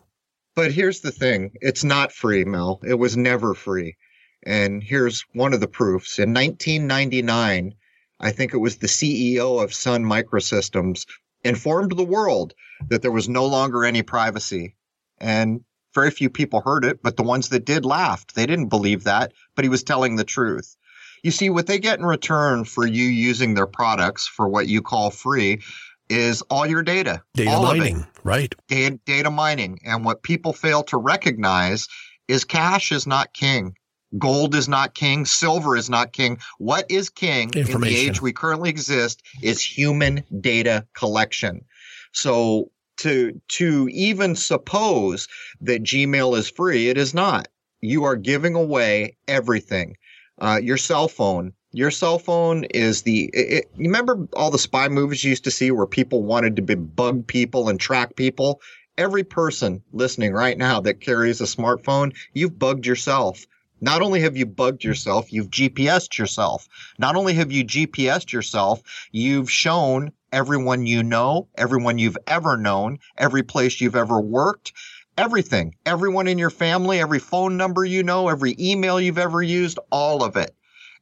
But 0.55 0.71
here's 0.71 1.01
the 1.01 1.12
thing 1.12 1.51
it's 1.62 1.83
not 1.83 2.12
free, 2.12 2.45
Mel. 2.45 2.79
It 2.83 2.93
was 2.95 3.17
never 3.17 3.53
free. 3.53 3.97
And 4.45 4.83
here's 4.83 5.25
one 5.33 5.53
of 5.53 5.59
the 5.59 5.67
proofs. 5.67 6.19
In 6.19 6.33
1999, 6.33 7.74
I 8.19 8.31
think 8.31 8.53
it 8.53 8.57
was 8.57 8.77
the 8.77 8.88
CEO 8.88 9.62
of 9.62 9.74
Sun 9.74 10.05
Microsystems 10.05 11.05
informed 11.43 11.97
the 11.97 12.05
world 12.05 12.53
that 12.89 13.01
there 13.01 13.12
was 13.12 13.27
no 13.27 13.45
longer 13.45 13.83
any 13.83 14.03
privacy. 14.03 14.75
And 15.19 15.62
very 15.96 16.12
few 16.12 16.30
people 16.30 16.62
heard 16.62 16.86
it, 16.86 17.02
but 17.02 17.18
the 17.18 17.24
ones 17.24 17.50
that 17.50 17.66
did 17.66 17.86
laughed. 17.86 18.36
They 18.36 18.46
didn't 18.46 18.68
believe 18.68 19.06
that, 19.06 19.32
but 19.56 19.66
he 19.66 19.70
was 19.70 19.84
telling 19.84 20.18
the 20.18 20.24
truth. 20.24 20.75
You 21.24 21.32
see, 21.32 21.50
what 21.50 21.66
they 21.66 21.80
get 21.80 21.98
in 21.98 22.06
return 22.06 22.66
for 22.66 22.86
you 22.86 23.06
using 23.06 23.56
their 23.56 23.66
products 23.66 24.28
for 24.28 24.48
what 24.48 24.68
you 24.68 24.84
call 24.84 25.10
free 25.10 25.62
is 26.08 26.44
all 26.44 26.68
your 26.68 26.84
data. 26.84 27.24
Data 27.34 27.60
mining, 27.60 28.06
right? 28.24 28.54
Data, 28.68 29.00
data 29.06 29.32
mining. 29.32 29.80
And 29.84 30.06
what 30.06 30.22
people 30.22 30.54
fail 30.54 30.84
to 30.84 30.98
recognize 30.98 31.88
is 32.28 32.44
cash 32.44 32.92
is 32.92 33.08
not 33.08 33.34
king. 33.34 33.75
Gold 34.20 34.54
is 34.54 34.70
not 34.70 34.94
king. 34.94 35.25
Silver 35.25 35.75
is 35.75 35.90
not 35.90 36.14
king. 36.14 36.38
What 36.60 36.86
is 36.90 37.10
king 37.10 37.52
in 37.56 37.82
the 37.82 37.96
age 37.96 38.22
we 38.22 38.34
currently 38.34 38.70
exist 38.70 39.24
is 39.42 39.62
human 39.64 40.24
data 40.42 40.86
collection. 40.94 41.66
So 42.12 42.72
to 42.98 43.40
to 43.50 43.90
even 43.92 44.36
suppose 44.36 45.28
that 45.62 45.84
Gmail 45.84 46.38
is 46.38 46.50
free, 46.50 46.90
it 46.90 46.98
is 46.98 47.14
not. 47.14 47.48
You 47.82 48.04
are 48.06 48.16
giving 48.16 48.56
away 48.56 49.18
everything. 49.28 49.98
Uh, 50.40 50.60
your 50.62 50.78
cell 50.78 51.08
phone, 51.08 51.54
your 51.75 51.92
cell 51.92 52.20
phone 52.20 52.64
is 52.66 53.02
the 53.02 53.30
it, 53.34 53.70
you 53.75 53.86
remember 53.86 54.28
all 54.34 54.50
the 54.50 54.58
spy 54.58 54.88
movies 54.88 55.24
you 55.24 55.30
used 55.30 55.44
to 55.44 55.52
see 55.52 55.72
where 55.72 55.86
people 55.86 56.24
wanted 56.24 56.56
to 56.56 56.62
be 56.62 56.75
bug 56.75 57.28
people 57.28 57.68
and 57.68 57.80
track 57.80 58.16
people 58.16 58.62
every 58.98 59.25
person 59.25 59.84
listening 59.92 60.32
right 60.32 60.58
now 60.58 60.80
that 60.80 61.02
carries 61.02 61.42
a 61.42 61.46
smartphone 61.46 62.16
you've 62.34 62.58
bugged 62.58 62.86
yourself 62.86 63.46
not 63.82 64.02
only 64.02 64.22
have 64.22 64.38
you 64.38 64.46
bugged 64.46 64.86
yourself 64.86 65.34
you've 65.34 65.50
gpsed 65.50 66.18
yourself 66.18 66.70
not 66.98 67.18
only 67.18 67.34
have 67.34 67.52
you 67.52 67.66
gpsed 67.66 68.32
yourself 68.32 68.82
you've 69.12 69.52
shown 69.52 70.14
everyone 70.36 70.86
you 70.86 71.01
know 71.01 71.48
everyone 71.58 71.98
you've 71.98 72.18
ever 72.27 72.58
known 72.58 73.00
every 73.18 73.44
place 73.44 73.82
you've 73.82 73.96
ever 73.96 74.20
worked 74.20 74.74
everything 75.18 75.75
everyone 75.86 76.27
in 76.27 76.38
your 76.38 76.51
family 76.51 77.00
every 77.00 77.20
phone 77.20 77.58
number 77.58 77.86
you 77.86 78.04
know 78.04 78.30
every 78.30 78.56
email 78.60 79.01
you've 79.01 79.18
ever 79.18 79.42
used 79.42 79.80
all 79.92 80.24
of 80.24 80.38
it 80.38 80.56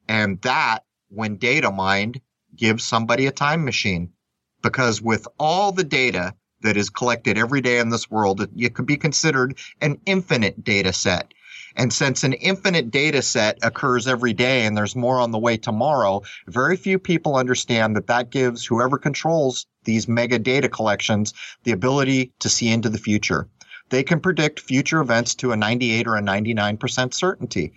and 0.08 0.42
that, 0.42 0.84
when 1.10 1.38
data 1.38 1.72
mined, 1.72 2.22
gives 2.56 2.84
somebody 2.84 3.28
a 3.28 3.32
time 3.32 3.64
machine. 3.66 4.14
Because 4.62 5.02
with 5.02 5.28
all 5.40 5.72
the 5.72 5.84
data 5.84 6.34
that 6.62 6.78
is 6.78 6.90
collected 6.90 7.38
every 7.38 7.62
day 7.62 7.80
in 7.80 7.90
this 7.90 8.10
world, 8.10 8.48
it 8.58 8.76
could 8.76 8.86
be 8.86 8.98
considered 8.98 9.58
an 9.82 10.00
infinite 10.06 10.64
data 10.64 10.94
set. 10.94 11.34
And 11.76 11.92
since 11.92 12.24
an 12.24 12.34
infinite 12.34 12.92
data 12.92 13.22
set 13.22 13.58
occurs 13.64 14.08
every 14.08 14.34
day 14.34 14.66
and 14.66 14.78
there's 14.78 14.96
more 14.96 15.20
on 15.20 15.32
the 15.32 15.40
way 15.40 15.58
tomorrow, 15.58 16.22
very 16.48 16.78
few 16.78 17.00
people 17.00 17.36
understand 17.36 17.96
that 17.96 18.08
that 18.08 18.30
gives 18.30 18.66
whoever 18.66 18.98
controls 18.98 19.66
these 19.84 20.08
mega 20.08 20.40
data 20.40 20.70
collections 20.70 21.34
the 21.64 21.72
ability 21.72 22.32
to 22.40 22.50
see 22.50 22.70
into 22.70 22.90
the 22.90 22.98
future. 22.98 23.48
They 23.90 24.04
can 24.04 24.20
predict 24.20 24.60
future 24.60 25.02
events 25.02 25.36
to 25.36 25.52
a 25.52 25.58
98 25.58 26.08
or 26.08 26.16
a 26.16 26.22
99% 26.22 27.14
certainty. 27.14 27.74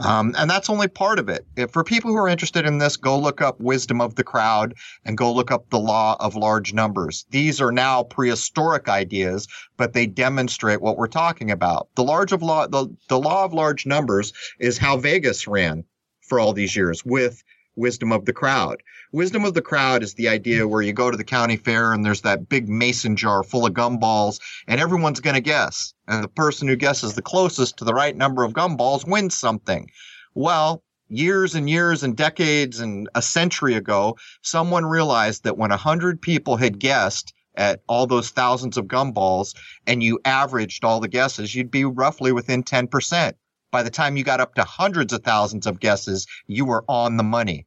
Um, 0.00 0.34
and 0.38 0.48
that's 0.48 0.70
only 0.70 0.88
part 0.88 1.18
of 1.18 1.28
it. 1.28 1.46
If, 1.56 1.70
for 1.70 1.84
people 1.84 2.10
who 2.10 2.16
are 2.16 2.28
interested 2.28 2.64
in 2.66 2.78
this, 2.78 2.96
go 2.96 3.18
look 3.18 3.40
up 3.40 3.60
Wisdom 3.60 4.00
of 4.00 4.14
the 4.14 4.24
Crowd 4.24 4.74
and 5.04 5.16
go 5.16 5.32
look 5.32 5.50
up 5.50 5.68
the 5.68 5.78
law 5.78 6.16
of 6.20 6.36
large 6.36 6.72
numbers. 6.72 7.26
These 7.30 7.60
are 7.60 7.72
now 7.72 8.02
prehistoric 8.02 8.88
ideas, 8.88 9.46
but 9.76 9.92
they 9.92 10.06
demonstrate 10.06 10.80
what 10.80 10.96
we're 10.96 11.06
talking 11.06 11.50
about. 11.50 11.88
The 11.96 12.04
large 12.04 12.32
of 12.32 12.42
law, 12.42 12.66
the, 12.66 12.88
the 13.08 13.18
law 13.18 13.44
of 13.44 13.52
large 13.52 13.86
numbers 13.86 14.32
is 14.58 14.78
how 14.78 14.96
Vegas 14.96 15.46
ran 15.46 15.84
for 16.22 16.40
all 16.40 16.52
these 16.52 16.76
years 16.76 17.04
with 17.04 17.42
wisdom 17.80 18.12
of 18.12 18.26
the 18.26 18.32
crowd. 18.32 18.82
Wisdom 19.10 19.44
of 19.44 19.54
the 19.54 19.62
crowd 19.62 20.04
is 20.04 20.14
the 20.14 20.28
idea 20.28 20.68
where 20.68 20.82
you 20.82 20.92
go 20.92 21.10
to 21.10 21.16
the 21.16 21.24
county 21.24 21.56
fair 21.56 21.92
and 21.92 22.04
there's 22.04 22.20
that 22.20 22.48
big 22.48 22.68
mason 22.68 23.16
jar 23.16 23.42
full 23.42 23.66
of 23.66 23.72
gumballs 23.72 24.38
and 24.68 24.80
everyone's 24.80 25.20
going 25.20 25.34
to 25.34 25.40
guess. 25.40 25.94
And 26.06 26.22
the 26.22 26.28
person 26.28 26.68
who 26.68 26.76
guesses 26.76 27.14
the 27.14 27.22
closest 27.22 27.78
to 27.78 27.84
the 27.84 27.94
right 27.94 28.16
number 28.16 28.44
of 28.44 28.52
gumballs 28.52 29.04
wins 29.06 29.36
something. 29.36 29.90
Well, 30.34 30.84
years 31.08 31.54
and 31.56 31.68
years 31.68 32.02
and 32.02 32.16
decades 32.16 32.78
and 32.78 33.08
a 33.14 33.22
century 33.22 33.74
ago, 33.74 34.16
someone 34.42 34.86
realized 34.86 35.42
that 35.44 35.58
when 35.58 35.72
a 35.72 35.76
hundred 35.76 36.22
people 36.22 36.56
had 36.56 36.78
guessed 36.78 37.34
at 37.56 37.82
all 37.88 38.06
those 38.06 38.30
thousands 38.30 38.76
of 38.76 38.86
gumballs 38.86 39.54
and 39.86 40.02
you 40.02 40.20
averaged 40.24 40.84
all 40.84 41.00
the 41.00 41.08
guesses, 41.08 41.54
you'd 41.54 41.70
be 41.70 41.84
roughly 41.84 42.32
within 42.32 42.62
10%. 42.62 43.32
By 43.72 43.82
the 43.82 43.90
time 43.90 44.16
you 44.16 44.24
got 44.24 44.40
up 44.40 44.54
to 44.54 44.64
hundreds 44.64 45.12
of 45.12 45.22
thousands 45.22 45.66
of 45.66 45.80
guesses, 45.80 46.26
you 46.46 46.64
were 46.64 46.84
on 46.88 47.16
the 47.16 47.22
money. 47.22 47.66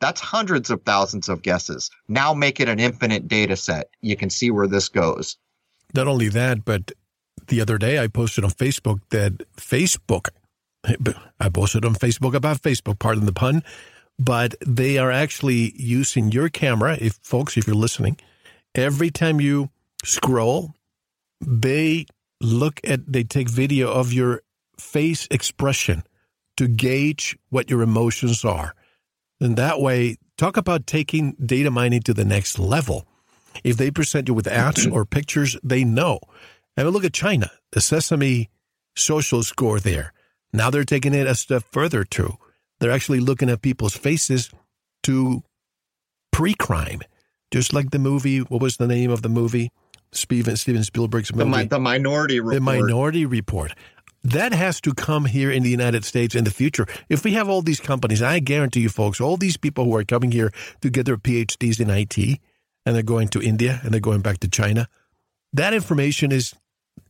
That's 0.00 0.20
hundreds 0.20 0.70
of 0.70 0.82
thousands 0.82 1.28
of 1.28 1.42
guesses. 1.42 1.90
Now 2.08 2.32
make 2.34 2.58
it 2.58 2.68
an 2.68 2.80
infinite 2.80 3.28
data 3.28 3.56
set. 3.56 3.90
You 4.00 4.16
can 4.16 4.30
see 4.30 4.50
where 4.50 4.66
this 4.66 4.88
goes. 4.88 5.36
Not 5.94 6.08
only 6.08 6.28
that, 6.28 6.64
but 6.64 6.92
the 7.48 7.60
other 7.60 7.78
day 7.78 7.98
I 7.98 8.06
posted 8.06 8.44
on 8.44 8.50
Facebook 8.50 9.00
that 9.10 9.42
Facebook, 9.56 10.28
I 11.40 11.48
posted 11.48 11.84
on 11.84 11.94
Facebook 11.94 12.34
about 12.34 12.62
Facebook, 12.62 12.98
pardon 12.98 13.26
the 13.26 13.32
pun, 13.32 13.62
but 14.18 14.54
they 14.66 14.98
are 14.98 15.10
actually 15.10 15.72
using 15.76 16.32
your 16.32 16.48
camera. 16.48 16.96
If 17.00 17.18
folks, 17.22 17.56
if 17.56 17.66
you're 17.66 17.76
listening, 17.76 18.18
every 18.74 19.10
time 19.10 19.40
you 19.40 19.70
scroll, 20.04 20.74
they 21.40 22.06
look 22.40 22.80
at, 22.84 23.12
they 23.12 23.24
take 23.24 23.50
video 23.50 23.90
of 23.90 24.12
your 24.12 24.42
face 24.78 25.26
expression 25.30 26.04
to 26.56 26.68
gauge 26.68 27.36
what 27.50 27.68
your 27.68 27.82
emotions 27.82 28.44
are. 28.44 28.74
And 29.40 29.56
that 29.56 29.80
way, 29.80 30.16
talk 30.36 30.56
about 30.56 30.86
taking 30.86 31.34
data 31.44 31.70
mining 31.70 32.02
to 32.02 32.14
the 32.14 32.24
next 32.24 32.58
level. 32.58 33.06
If 33.64 33.76
they 33.76 33.90
present 33.90 34.28
you 34.28 34.34
with 34.34 34.46
ads 34.46 34.86
or 34.86 35.04
pictures, 35.04 35.56
they 35.62 35.84
know. 35.84 36.20
I 36.76 36.84
mean, 36.84 36.92
look 36.92 37.04
at 37.04 37.12
China, 37.12 37.50
the 37.72 37.80
Sesame 37.80 38.48
social 38.96 39.42
score 39.42 39.80
there. 39.80 40.12
Now 40.52 40.70
they're 40.70 40.84
taking 40.84 41.14
it 41.14 41.26
a 41.26 41.34
step 41.34 41.64
further 41.70 42.04
too. 42.04 42.36
They're 42.78 42.90
actually 42.90 43.20
looking 43.20 43.50
at 43.50 43.62
people's 43.62 43.96
faces 43.96 44.50
to 45.04 45.42
pre 46.32 46.54
crime, 46.54 47.00
just 47.50 47.72
like 47.72 47.90
the 47.90 47.98
movie. 47.98 48.38
What 48.38 48.62
was 48.62 48.76
the 48.76 48.86
name 48.86 49.10
of 49.10 49.22
the 49.22 49.28
movie? 49.28 49.70
Steven, 50.12 50.56
Steven 50.56 50.82
Spielberg's 50.82 51.34
movie. 51.34 51.62
The, 51.62 51.68
the 51.68 51.78
Minority 51.78 52.40
Report. 52.40 52.54
The 52.54 52.60
Minority 52.60 53.26
Report. 53.26 53.74
That 54.22 54.52
has 54.52 54.80
to 54.82 54.92
come 54.92 55.24
here 55.24 55.50
in 55.50 55.62
the 55.62 55.70
United 55.70 56.04
States 56.04 56.34
in 56.34 56.44
the 56.44 56.50
future. 56.50 56.86
If 57.08 57.24
we 57.24 57.32
have 57.32 57.48
all 57.48 57.62
these 57.62 57.80
companies, 57.80 58.22
I 58.22 58.38
guarantee 58.38 58.80
you 58.80 58.90
folks, 58.90 59.20
all 59.20 59.36
these 59.36 59.56
people 59.56 59.84
who 59.84 59.96
are 59.96 60.04
coming 60.04 60.30
here 60.30 60.52
to 60.82 60.90
get 60.90 61.06
their 61.06 61.16
PhDs 61.16 61.80
in 61.80 61.88
IT 61.88 62.38
and 62.84 62.94
they're 62.94 63.02
going 63.02 63.28
to 63.28 63.42
India 63.42 63.80
and 63.82 63.92
they're 63.92 64.00
going 64.00 64.20
back 64.20 64.38
to 64.38 64.48
China, 64.48 64.88
that 65.52 65.72
information 65.72 66.32
is 66.32 66.54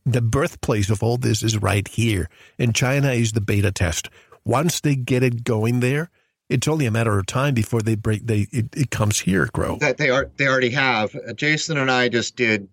the 0.05 0.21
birthplace 0.21 0.89
of 0.89 1.03
all 1.03 1.17
this 1.17 1.43
is 1.43 1.57
right 1.57 1.87
here. 1.87 2.29
And 2.57 2.73
China 2.73 3.11
is 3.11 3.33
the 3.33 3.41
beta 3.41 3.71
test. 3.71 4.09
Once 4.45 4.79
they 4.79 4.95
get 4.95 5.21
it 5.21 5.43
going 5.43 5.81
there, 5.81 6.09
it's 6.49 6.67
only 6.67 6.85
a 6.85 6.91
matter 6.91 7.17
of 7.17 7.25
time 7.25 7.53
before 7.53 7.81
they 7.81 7.95
break. 7.95 8.25
They 8.25 8.47
it, 8.51 8.75
it 8.75 8.91
comes 8.91 9.19
here, 9.19 9.47
Crow. 9.47 9.77
That 9.77 9.97
they 9.97 10.09
are 10.09 10.29
they 10.37 10.47
already 10.47 10.71
have. 10.71 11.15
Jason 11.35 11.77
and 11.77 11.89
I 11.89 12.09
just 12.09 12.35
did 12.35 12.67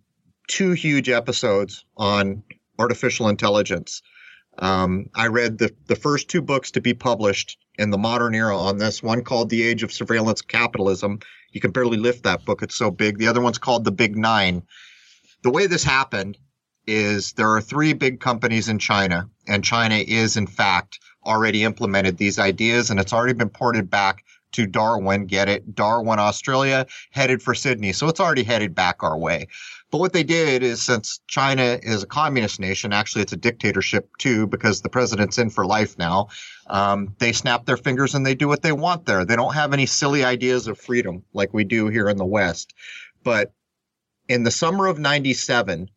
two 0.48 0.72
huge 0.72 1.08
episodes 1.08 1.84
on 1.96 2.42
artificial 2.78 3.28
intelligence. 3.28 4.02
Um, 4.58 5.08
I 5.14 5.28
read 5.28 5.58
the, 5.58 5.72
the 5.86 5.96
first 5.96 6.28
two 6.28 6.42
books 6.42 6.70
to 6.72 6.80
be 6.80 6.94
published 6.94 7.58
in 7.78 7.90
the 7.90 7.98
modern 7.98 8.34
era 8.34 8.56
on 8.56 8.78
this. 8.78 9.02
One 9.02 9.22
called 9.22 9.50
The 9.50 9.62
Age 9.62 9.82
of 9.82 9.92
Surveillance 9.92 10.42
Capitalism. 10.42 11.20
You 11.52 11.60
can 11.60 11.70
barely 11.70 11.96
lift 11.96 12.24
that 12.24 12.44
book, 12.44 12.62
it's 12.62 12.74
so 12.74 12.90
big. 12.90 13.18
The 13.18 13.28
other 13.28 13.40
one's 13.40 13.58
called 13.58 13.84
The 13.84 13.92
Big 13.92 14.16
Nine. 14.16 14.62
The 15.42 15.50
way 15.50 15.66
this 15.66 15.84
happened 15.84 16.38
is 16.86 17.34
there 17.34 17.50
are 17.50 17.60
three 17.60 17.92
big 17.92 18.18
companies 18.18 18.68
in 18.68 18.78
China, 18.78 19.28
and 19.46 19.62
China 19.62 19.96
is, 19.96 20.36
in 20.36 20.46
fact, 20.46 20.98
already 21.24 21.62
implemented 21.62 22.16
these 22.16 22.38
ideas, 22.38 22.90
and 22.90 22.98
it's 22.98 23.12
already 23.12 23.34
been 23.34 23.50
ported 23.50 23.90
back 23.90 24.24
to 24.52 24.66
Darwin. 24.66 25.26
Get 25.26 25.48
it? 25.48 25.74
Darwin, 25.74 26.18
Australia, 26.18 26.86
headed 27.10 27.42
for 27.42 27.54
Sydney. 27.54 27.92
So 27.92 28.08
it's 28.08 28.20
already 28.20 28.42
headed 28.42 28.74
back 28.74 29.02
our 29.02 29.16
way. 29.18 29.46
But 29.90 29.98
what 29.98 30.12
they 30.12 30.22
did 30.22 30.62
is 30.62 30.82
since 30.82 31.20
China 31.26 31.78
is 31.82 32.02
a 32.02 32.06
communist 32.06 32.60
nation, 32.60 32.92
actually 32.92 33.22
it's 33.22 33.32
a 33.32 33.36
dictatorship 33.36 34.10
too, 34.18 34.46
because 34.46 34.82
the 34.82 34.90
president's 34.90 35.38
in 35.38 35.48
for 35.48 35.64
life 35.64 35.96
now. 35.98 36.28
Um, 36.66 37.14
they 37.18 37.32
snap 37.32 37.64
their 37.64 37.78
fingers 37.78 38.14
and 38.14 38.24
they 38.24 38.34
do 38.34 38.48
what 38.48 38.62
they 38.62 38.72
want 38.72 39.06
there. 39.06 39.24
They 39.24 39.36
don't 39.36 39.54
have 39.54 39.72
any 39.72 39.86
silly 39.86 40.24
ideas 40.24 40.66
of 40.66 40.78
freedom 40.78 41.24
like 41.32 41.54
we 41.54 41.64
do 41.64 41.88
here 41.88 42.08
in 42.08 42.18
the 42.18 42.26
West. 42.26 42.74
But 43.24 43.52
in 44.28 44.42
the 44.42 44.50
summer 44.50 44.86
of 44.86 44.98
97, 44.98 45.88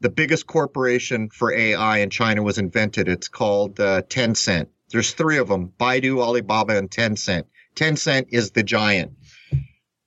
the 0.00 0.10
biggest 0.10 0.46
corporation 0.46 1.28
for 1.30 1.52
AI 1.52 1.98
in 1.98 2.10
China 2.10 2.42
was 2.42 2.58
invented. 2.58 3.08
It's 3.08 3.28
called 3.28 3.80
uh, 3.80 4.02
Tencent. 4.02 4.68
There's 4.90 5.12
three 5.12 5.38
of 5.38 5.48
them, 5.48 5.72
Baidu, 5.80 6.20
Alibaba, 6.20 6.76
and 6.76 6.90
Tencent. 6.90 7.44
Tencent 7.74 8.26
is 8.30 8.52
the 8.52 8.62
giant. 8.62 9.12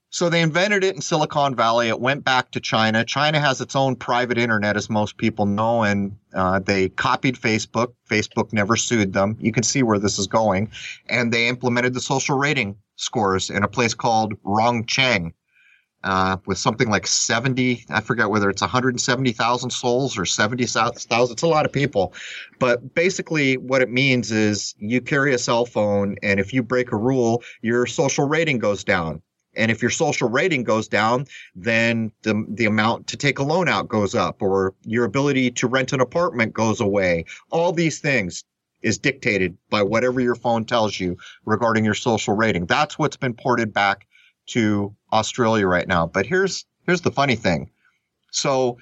So 0.09 0.29
they 0.29 0.41
invented 0.41 0.85
it 0.85 0.95
in 0.95 1.01
Silicon 1.01 1.53
Valley. 1.53 1.89
It 1.89 1.99
went 1.99 2.23
back 2.23 2.51
to 2.51 2.61
China. 2.61 3.03
China 3.03 3.39
has 3.41 3.59
its 3.59 3.75
own 3.75 3.97
private 3.97 4.37
internet, 4.37 4.77
as 4.77 4.89
most 4.89 5.17
people 5.17 5.45
know, 5.45 5.83
and 5.83 6.17
uh, 6.33 6.59
they 6.59 6.89
copied 6.89 7.35
Facebook. 7.35 7.93
Facebook 8.09 8.53
never 8.53 8.77
sued 8.77 9.11
them. 9.11 9.35
You 9.39 9.51
can 9.51 9.63
see 9.63 9.83
where 9.83 9.99
this 9.99 10.17
is 10.17 10.27
going. 10.27 10.71
And 11.09 11.33
they 11.33 11.49
implemented 11.49 11.93
the 11.93 11.99
social 11.99 12.37
rating 12.37 12.77
scores 12.95 13.49
in 13.49 13.63
a 13.63 13.67
place 13.67 13.93
called 13.93 14.41
Rongcheng. 14.43 15.33
Uh, 16.03 16.37
with 16.45 16.57
something 16.57 16.89
like 16.89 17.05
70, 17.05 17.83
I 17.89 17.99
forget 17.99 18.29
whether 18.29 18.49
it's 18.49 18.61
170,000 18.61 19.69
souls 19.71 20.17
or 20.17 20.25
70,000. 20.25 21.31
It's 21.31 21.41
a 21.41 21.47
lot 21.47 21.65
of 21.65 21.73
people. 21.73 22.13
But 22.59 22.93
basically, 22.93 23.57
what 23.57 23.81
it 23.81 23.89
means 23.89 24.31
is 24.31 24.73
you 24.77 25.01
carry 25.01 25.33
a 25.33 25.37
cell 25.37 25.65
phone, 25.65 26.15
and 26.23 26.39
if 26.39 26.53
you 26.53 26.63
break 26.63 26.93
a 26.93 26.95
rule, 26.95 27.43
your 27.61 27.85
social 27.87 28.25
rating 28.25 28.59
goes 28.59 28.85
down. 28.85 29.21
And 29.57 29.71
if 29.71 29.81
your 29.81 29.91
social 29.91 30.29
rating 30.29 30.63
goes 30.63 30.87
down, 30.87 31.25
then 31.55 32.11
the, 32.21 32.45
the 32.47 32.65
amount 32.65 33.07
to 33.07 33.17
take 33.17 33.39
a 33.39 33.43
loan 33.43 33.67
out 33.67 33.87
goes 33.87 34.15
up 34.15 34.41
or 34.41 34.73
your 34.83 35.05
ability 35.05 35.51
to 35.51 35.67
rent 35.67 35.93
an 35.93 35.99
apartment 35.99 36.53
goes 36.53 36.79
away. 36.79 37.25
All 37.51 37.71
these 37.71 37.99
things 37.99 38.43
is 38.81 38.97
dictated 38.97 39.57
by 39.69 39.81
whatever 39.81 40.21
your 40.21 40.35
phone 40.35 40.63
tells 40.63 40.99
you 40.99 41.17
regarding 41.45 41.83
your 41.83 41.95
social 41.95 42.35
rating. 42.35 42.65
That's 42.67 42.97
what's 42.99 43.17
been 43.17 43.33
ported 43.33 43.73
back 43.73 44.07
to 44.47 44.95
Australia 45.11 45.67
right 45.67 45.87
now. 45.87 46.07
But 46.07 46.25
here's 46.25 46.65
here's 46.85 47.01
the 47.01 47.11
funny 47.11 47.35
thing. 47.35 47.69
So 48.31 48.77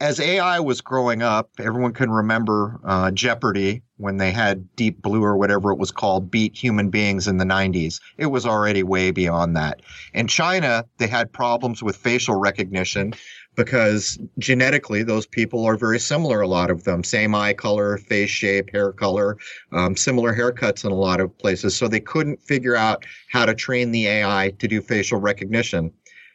as 0.00 0.20
AI 0.20 0.60
was 0.60 0.80
growing 0.80 1.22
up, 1.22 1.50
everyone 1.58 1.92
can 1.92 2.10
remember 2.10 2.78
uh, 2.84 3.10
Jeopardy 3.10 3.82
when 3.96 4.16
they 4.16 4.30
had 4.30 4.74
Deep 4.76 5.02
Blue 5.02 5.24
or 5.24 5.36
whatever 5.36 5.72
it 5.72 5.78
was 5.78 5.90
called 5.90 6.30
beat 6.30 6.56
human 6.56 6.88
beings 6.88 7.26
in 7.26 7.38
the 7.38 7.44
90s. 7.44 8.00
It 8.16 8.26
was 8.26 8.46
already 8.46 8.84
way 8.84 9.10
beyond 9.10 9.56
that. 9.56 9.82
In 10.14 10.28
China, 10.28 10.84
they 10.98 11.08
had 11.08 11.32
problems 11.32 11.82
with 11.82 11.96
facial 11.96 12.36
recognition 12.36 13.12
because 13.56 14.18
genetically 14.38 15.02
those 15.02 15.26
people 15.26 15.64
are 15.64 15.76
very 15.76 15.98
similar, 15.98 16.42
a 16.42 16.46
lot 16.48 16.70
of 16.70 16.84
them. 16.84 17.02
Same 17.02 17.34
eye 17.34 17.54
color, 17.54 17.98
face 17.98 18.30
shape, 18.30 18.70
hair 18.70 18.92
color, 18.92 19.36
um, 19.72 19.96
similar 19.96 20.32
haircuts 20.32 20.84
in 20.84 20.92
a 20.92 20.94
lot 20.94 21.18
of 21.20 21.36
places. 21.38 21.74
So 21.74 21.88
they 21.88 21.98
couldn't 21.98 22.40
figure 22.40 22.76
out 22.76 23.04
how 23.28 23.46
to 23.46 23.54
train 23.54 23.90
the 23.90 24.06
AI 24.06 24.52
to 24.60 24.68
do 24.68 24.80
facial 24.80 25.18
recognition. 25.18 25.92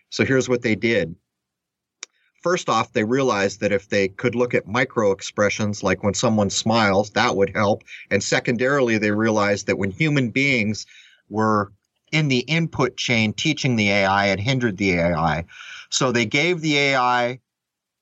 So 0.10 0.26
here's 0.26 0.49
what 0.49 0.63
they 0.63 0.76
did 0.76 1.15
first 2.43 2.69
off, 2.69 2.93
they 2.93 3.03
realized 3.03 3.62
that 3.62 3.71
if 3.71 3.89
they 3.89 4.10
could 4.10 4.36
look 4.36 4.53
at 4.53 4.67
micro 4.67 5.12
expressions, 5.12 5.82
like 5.82 6.03
when 6.03 6.13
someone 6.13 6.49
smiles, 6.49 7.10
that 7.12 7.36
would 7.36 7.56
help. 7.56 7.84
And 8.12 8.21
secondarily, 8.21 8.97
they 8.97 9.12
realized 9.12 9.67
that 9.67 9.77
when 9.77 9.91
human 9.91 10.29
beings 10.29 10.86
were 11.29 11.71
in 12.12 12.27
the 12.27 12.39
input 12.39 12.97
chain 12.97 13.34
teaching 13.34 13.75
the 13.75 13.89
AI, 13.89 14.27
it 14.27 14.39
hindered 14.39 14.77
the 14.77 14.91
AI. 14.99 15.45
So 15.89 16.12
they 16.12 16.25
gave 16.25 16.62
the 16.62 16.77
AI 16.77 17.39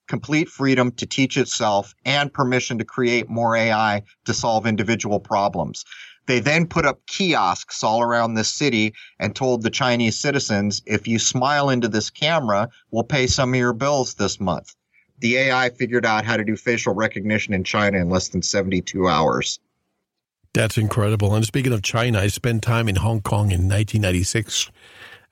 complete 0.08 0.50
freedom 0.50 0.92
to 0.92 1.06
teach 1.06 1.38
itself 1.38 1.96
and 2.04 2.34
permission 2.34 2.78
to 2.78 2.84
create 2.84 3.30
more 3.30 3.56
AI 3.56 4.04
to 4.26 4.34
solve 4.34 4.66
individual 4.68 5.22
problems. 5.22 5.86
They 6.28 6.40
then 6.40 6.68
put 6.68 6.86
up 6.86 7.06
kiosks 7.08 7.84
all 7.84 8.02
around 8.02 8.36
the 8.36 8.44
city 8.44 8.94
and 9.20 9.36
told 9.36 9.64
the 9.64 9.70
Chinese 9.70 10.18
citizens, 10.20 10.82
if 10.86 11.08
you 11.08 11.20
smile 11.20 11.70
into 11.70 11.88
this 11.88 12.10
camera, 12.10 12.70
we'll 12.92 13.04
pay 13.04 13.28
some 13.28 13.54
of 13.54 13.60
your 13.60 13.74
bills 13.74 14.14
this 14.14 14.40
month. 14.40 14.76
The 15.20 15.38
AI 15.38 15.70
figured 15.70 16.06
out 16.06 16.26
how 16.26 16.38
to 16.38 16.44
do 16.44 16.56
facial 16.56 16.94
recognition 16.94 17.54
in 17.54 17.64
China 17.64 17.98
in 17.98 18.10
less 18.10 18.30
than 18.30 18.42
72 18.42 19.08
hours. 19.08 19.60
That's 20.54 20.78
incredible. 20.78 21.34
And 21.34 21.46
speaking 21.46 21.74
of 21.74 21.82
China, 21.82 22.20
I 22.20 22.28
spent 22.28 22.62
time 22.62 22.90
in 22.90 22.98
Hong 22.98 23.22
Kong 23.22 23.52
in 23.52 23.70
1996, 23.70 24.70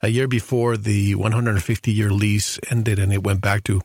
a 0.00 0.08
year 0.08 0.26
before 0.26 0.76
the 0.76 1.14
150 1.14 1.92
year 1.92 2.10
lease 2.10 2.58
ended 2.70 2.98
and 2.98 3.12
it 3.12 3.22
went 3.22 3.42
back 3.42 3.64
to 3.64 3.82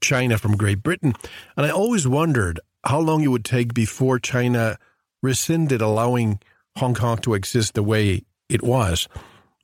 China 0.00 0.38
from 0.38 0.56
Great 0.56 0.82
Britain. 0.82 1.14
And 1.56 1.66
I 1.66 1.70
always 1.70 2.08
wondered 2.08 2.60
how 2.84 3.00
long 3.00 3.22
it 3.22 3.28
would 3.28 3.44
take 3.44 3.74
before 3.74 4.18
China 4.18 4.78
rescinded 5.22 5.80
allowing 5.80 6.40
Hong 6.76 6.94
Kong 6.94 7.18
to 7.18 7.34
exist 7.34 7.74
the 7.74 7.82
way 7.82 8.22
it 8.48 8.62
was. 8.62 9.08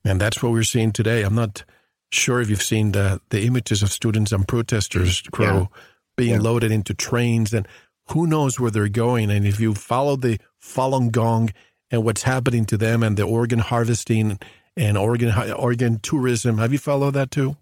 And 0.05 0.21
that's 0.21 0.43
what 0.43 0.53
we're 0.53 0.65
seeing 0.65 0.93
today. 0.93 1.23
I'm 1.23 1.35
not 1.35 1.65
sure 2.11 2.41
if 2.41 2.51
you've 2.51 2.63
seen 2.63 2.93
the, 2.93 3.21
the 3.31 3.43
images 3.43 3.83
of 3.83 3.91
students 3.91 4.33
and 4.33 4.47
protesters, 4.47 5.23
Crow, 5.33 5.71
yeah. 5.73 5.81
being 6.17 6.35
yeah. 6.35 6.41
loaded 6.41 6.71
into 6.71 6.95
trains 6.95 7.53
and 7.53 7.67
who 8.11 8.27
knows 8.27 8.61
where 8.61 8.71
they're 8.71 8.89
going. 8.89 9.31
And 9.31 9.47
if 9.47 9.59
you 9.59 9.75
follow 9.75 10.17
the 10.17 10.39
Falun 10.63 11.11
Gong 11.11 11.51
and 11.91 12.05
what's 12.05 12.23
happening 12.23 12.67
to 12.67 12.77
them 12.77 13.03
and 13.03 13.17
the 13.17 13.25
organ 13.25 13.61
harvesting 13.61 14.39
and 14.77 14.99
organ, 14.99 15.33
organ 15.53 16.01
tourism, 16.01 16.59
have 16.59 16.73
you 16.73 16.79
followed 16.79 17.15
that 17.15 17.31
too? 17.31 17.57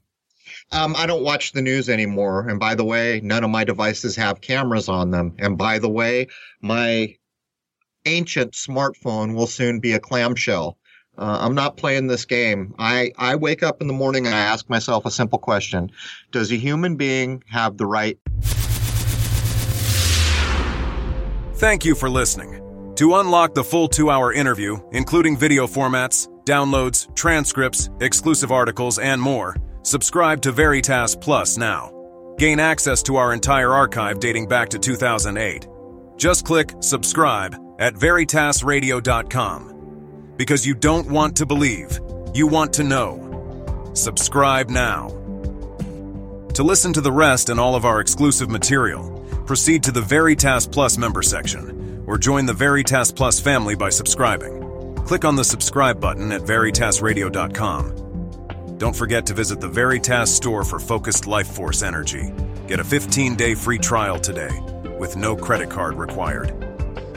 Um, 0.73 0.95
I 0.97 1.07
don't 1.07 1.23
watch 1.23 1.53
the 1.53 1.63
news 1.63 1.89
anymore. 1.89 2.49
And 2.49 2.59
by 2.59 2.75
the 2.75 2.85
way, 2.85 3.21
none 3.23 3.45
of 3.45 3.51
my 3.51 3.65
devices 3.65 4.17
have 4.17 4.41
cameras 4.41 4.89
on 4.89 5.11
them. 5.11 5.37
And 5.39 5.57
by 5.57 5.79
the 5.79 5.89
way, 5.89 6.29
my 6.61 7.17
ancient 8.07 8.53
smartphone 8.53 9.35
will 9.35 9.47
soon 9.47 9.81
be 9.81 9.93
a 9.93 10.01
clamshell. 10.01 10.77
Uh, 11.17 11.39
I'm 11.43 11.55
not 11.55 11.77
playing 11.77 12.07
this 12.07 12.25
game. 12.25 12.75
I, 12.79 13.13
I 13.19 13.37
wake 13.37 13.63
up 13.63 13.83
in 13.83 13.87
the 13.87 13.93
morning 13.93 14.27
and 14.27 14.35
I 14.35 14.39
ask 14.39 14.69
myself 14.71 15.05
a 15.05 15.11
simple 15.11 15.39
question 15.39 15.91
Does 16.31 16.51
a 16.51 16.57
human 16.57 16.97
being 16.97 17.43
have 17.51 17.77
the 17.77 17.87
right? 17.87 18.19
Thank 21.57 21.85
you 21.85 21.95
for 21.95 22.09
listening. 22.09 22.59
To 22.97 23.17
unlock 23.17 23.55
the 23.55 23.65
full 23.65 23.89
two 23.89 24.11
hour 24.11 24.33
interview, 24.33 24.79
including 24.93 25.37
video 25.37 25.67
formats, 25.67 26.29
downloads, 26.45 27.15
transcripts, 27.15 27.91
exclusive 28.01 28.51
articles, 28.51 28.99
and 28.99 29.21
more, 29.21 29.57
subscribe 29.83 30.41
to 30.43 30.53
Veritas 30.53 31.15
Plus 31.15 31.57
now. 31.59 31.91
Gain 32.39 32.59
access 32.59 33.03
to 33.05 33.17
our 33.17 33.35
entire 33.35 33.73
archive 33.73 34.19
dating 34.19 34.49
back 34.49 34.71
to 34.71 34.79
2008. 34.79 35.69
Just 36.17 36.45
click 36.45 36.73
subscribe 36.81 37.57
at 37.83 37.95
veritasradio.com. 37.95 40.35
Because 40.37 40.65
you 40.65 40.73
don't 40.73 41.11
want 41.11 41.37
to 41.37 41.45
believe, 41.45 41.99
you 42.33 42.47
want 42.47 42.73
to 42.75 42.85
know. 42.85 43.91
Subscribe 43.93 44.71
now. 44.71 45.09
To 46.55 46.63
listen 46.63 46.93
to 46.93 47.01
the 47.01 47.11
rest 47.11 47.49
and 47.49 47.59
all 47.59 47.75
of 47.75 47.85
our 47.85 48.01
exclusive 48.01 48.49
material, 48.49 49.27
proceed 49.47 49.83
to 49.83 49.91
the 49.91 50.01
Veritas 50.01 50.65
Plus 50.65 50.97
member 50.97 51.23
section 51.23 52.05
or 52.07 52.19
join 52.19 52.47
the 52.47 52.53
Veritas 52.53 53.11
Plus 53.11 53.41
family 53.41 53.75
by 53.75 53.91
subscribing. 53.91 54.95
Click 55.05 55.25
on 55.25 55.35
the 55.35 55.43
subscribe 55.43 56.01
button 56.01 56.31
at 56.31 56.43
veritasradio.com. 56.43 58.79
Don't 58.79 58.95
forget 58.95 59.27
to 59.27 59.35
visit 59.35 59.61
the 59.61 59.69
Veritas 59.69 60.33
store 60.33 60.63
for 60.63 60.79
focused 60.79 61.27
life 61.27 61.49
force 61.49 61.83
energy. 61.83 62.33
Get 62.69 62.79
a 62.79 62.85
15 62.85 63.35
day 63.35 63.57
free 63.57 63.79
trial 63.79 64.21
today 64.21 64.57
with 65.01 65.17
no 65.17 65.35
credit 65.35 65.69
card 65.69 65.97
required. 65.97 66.72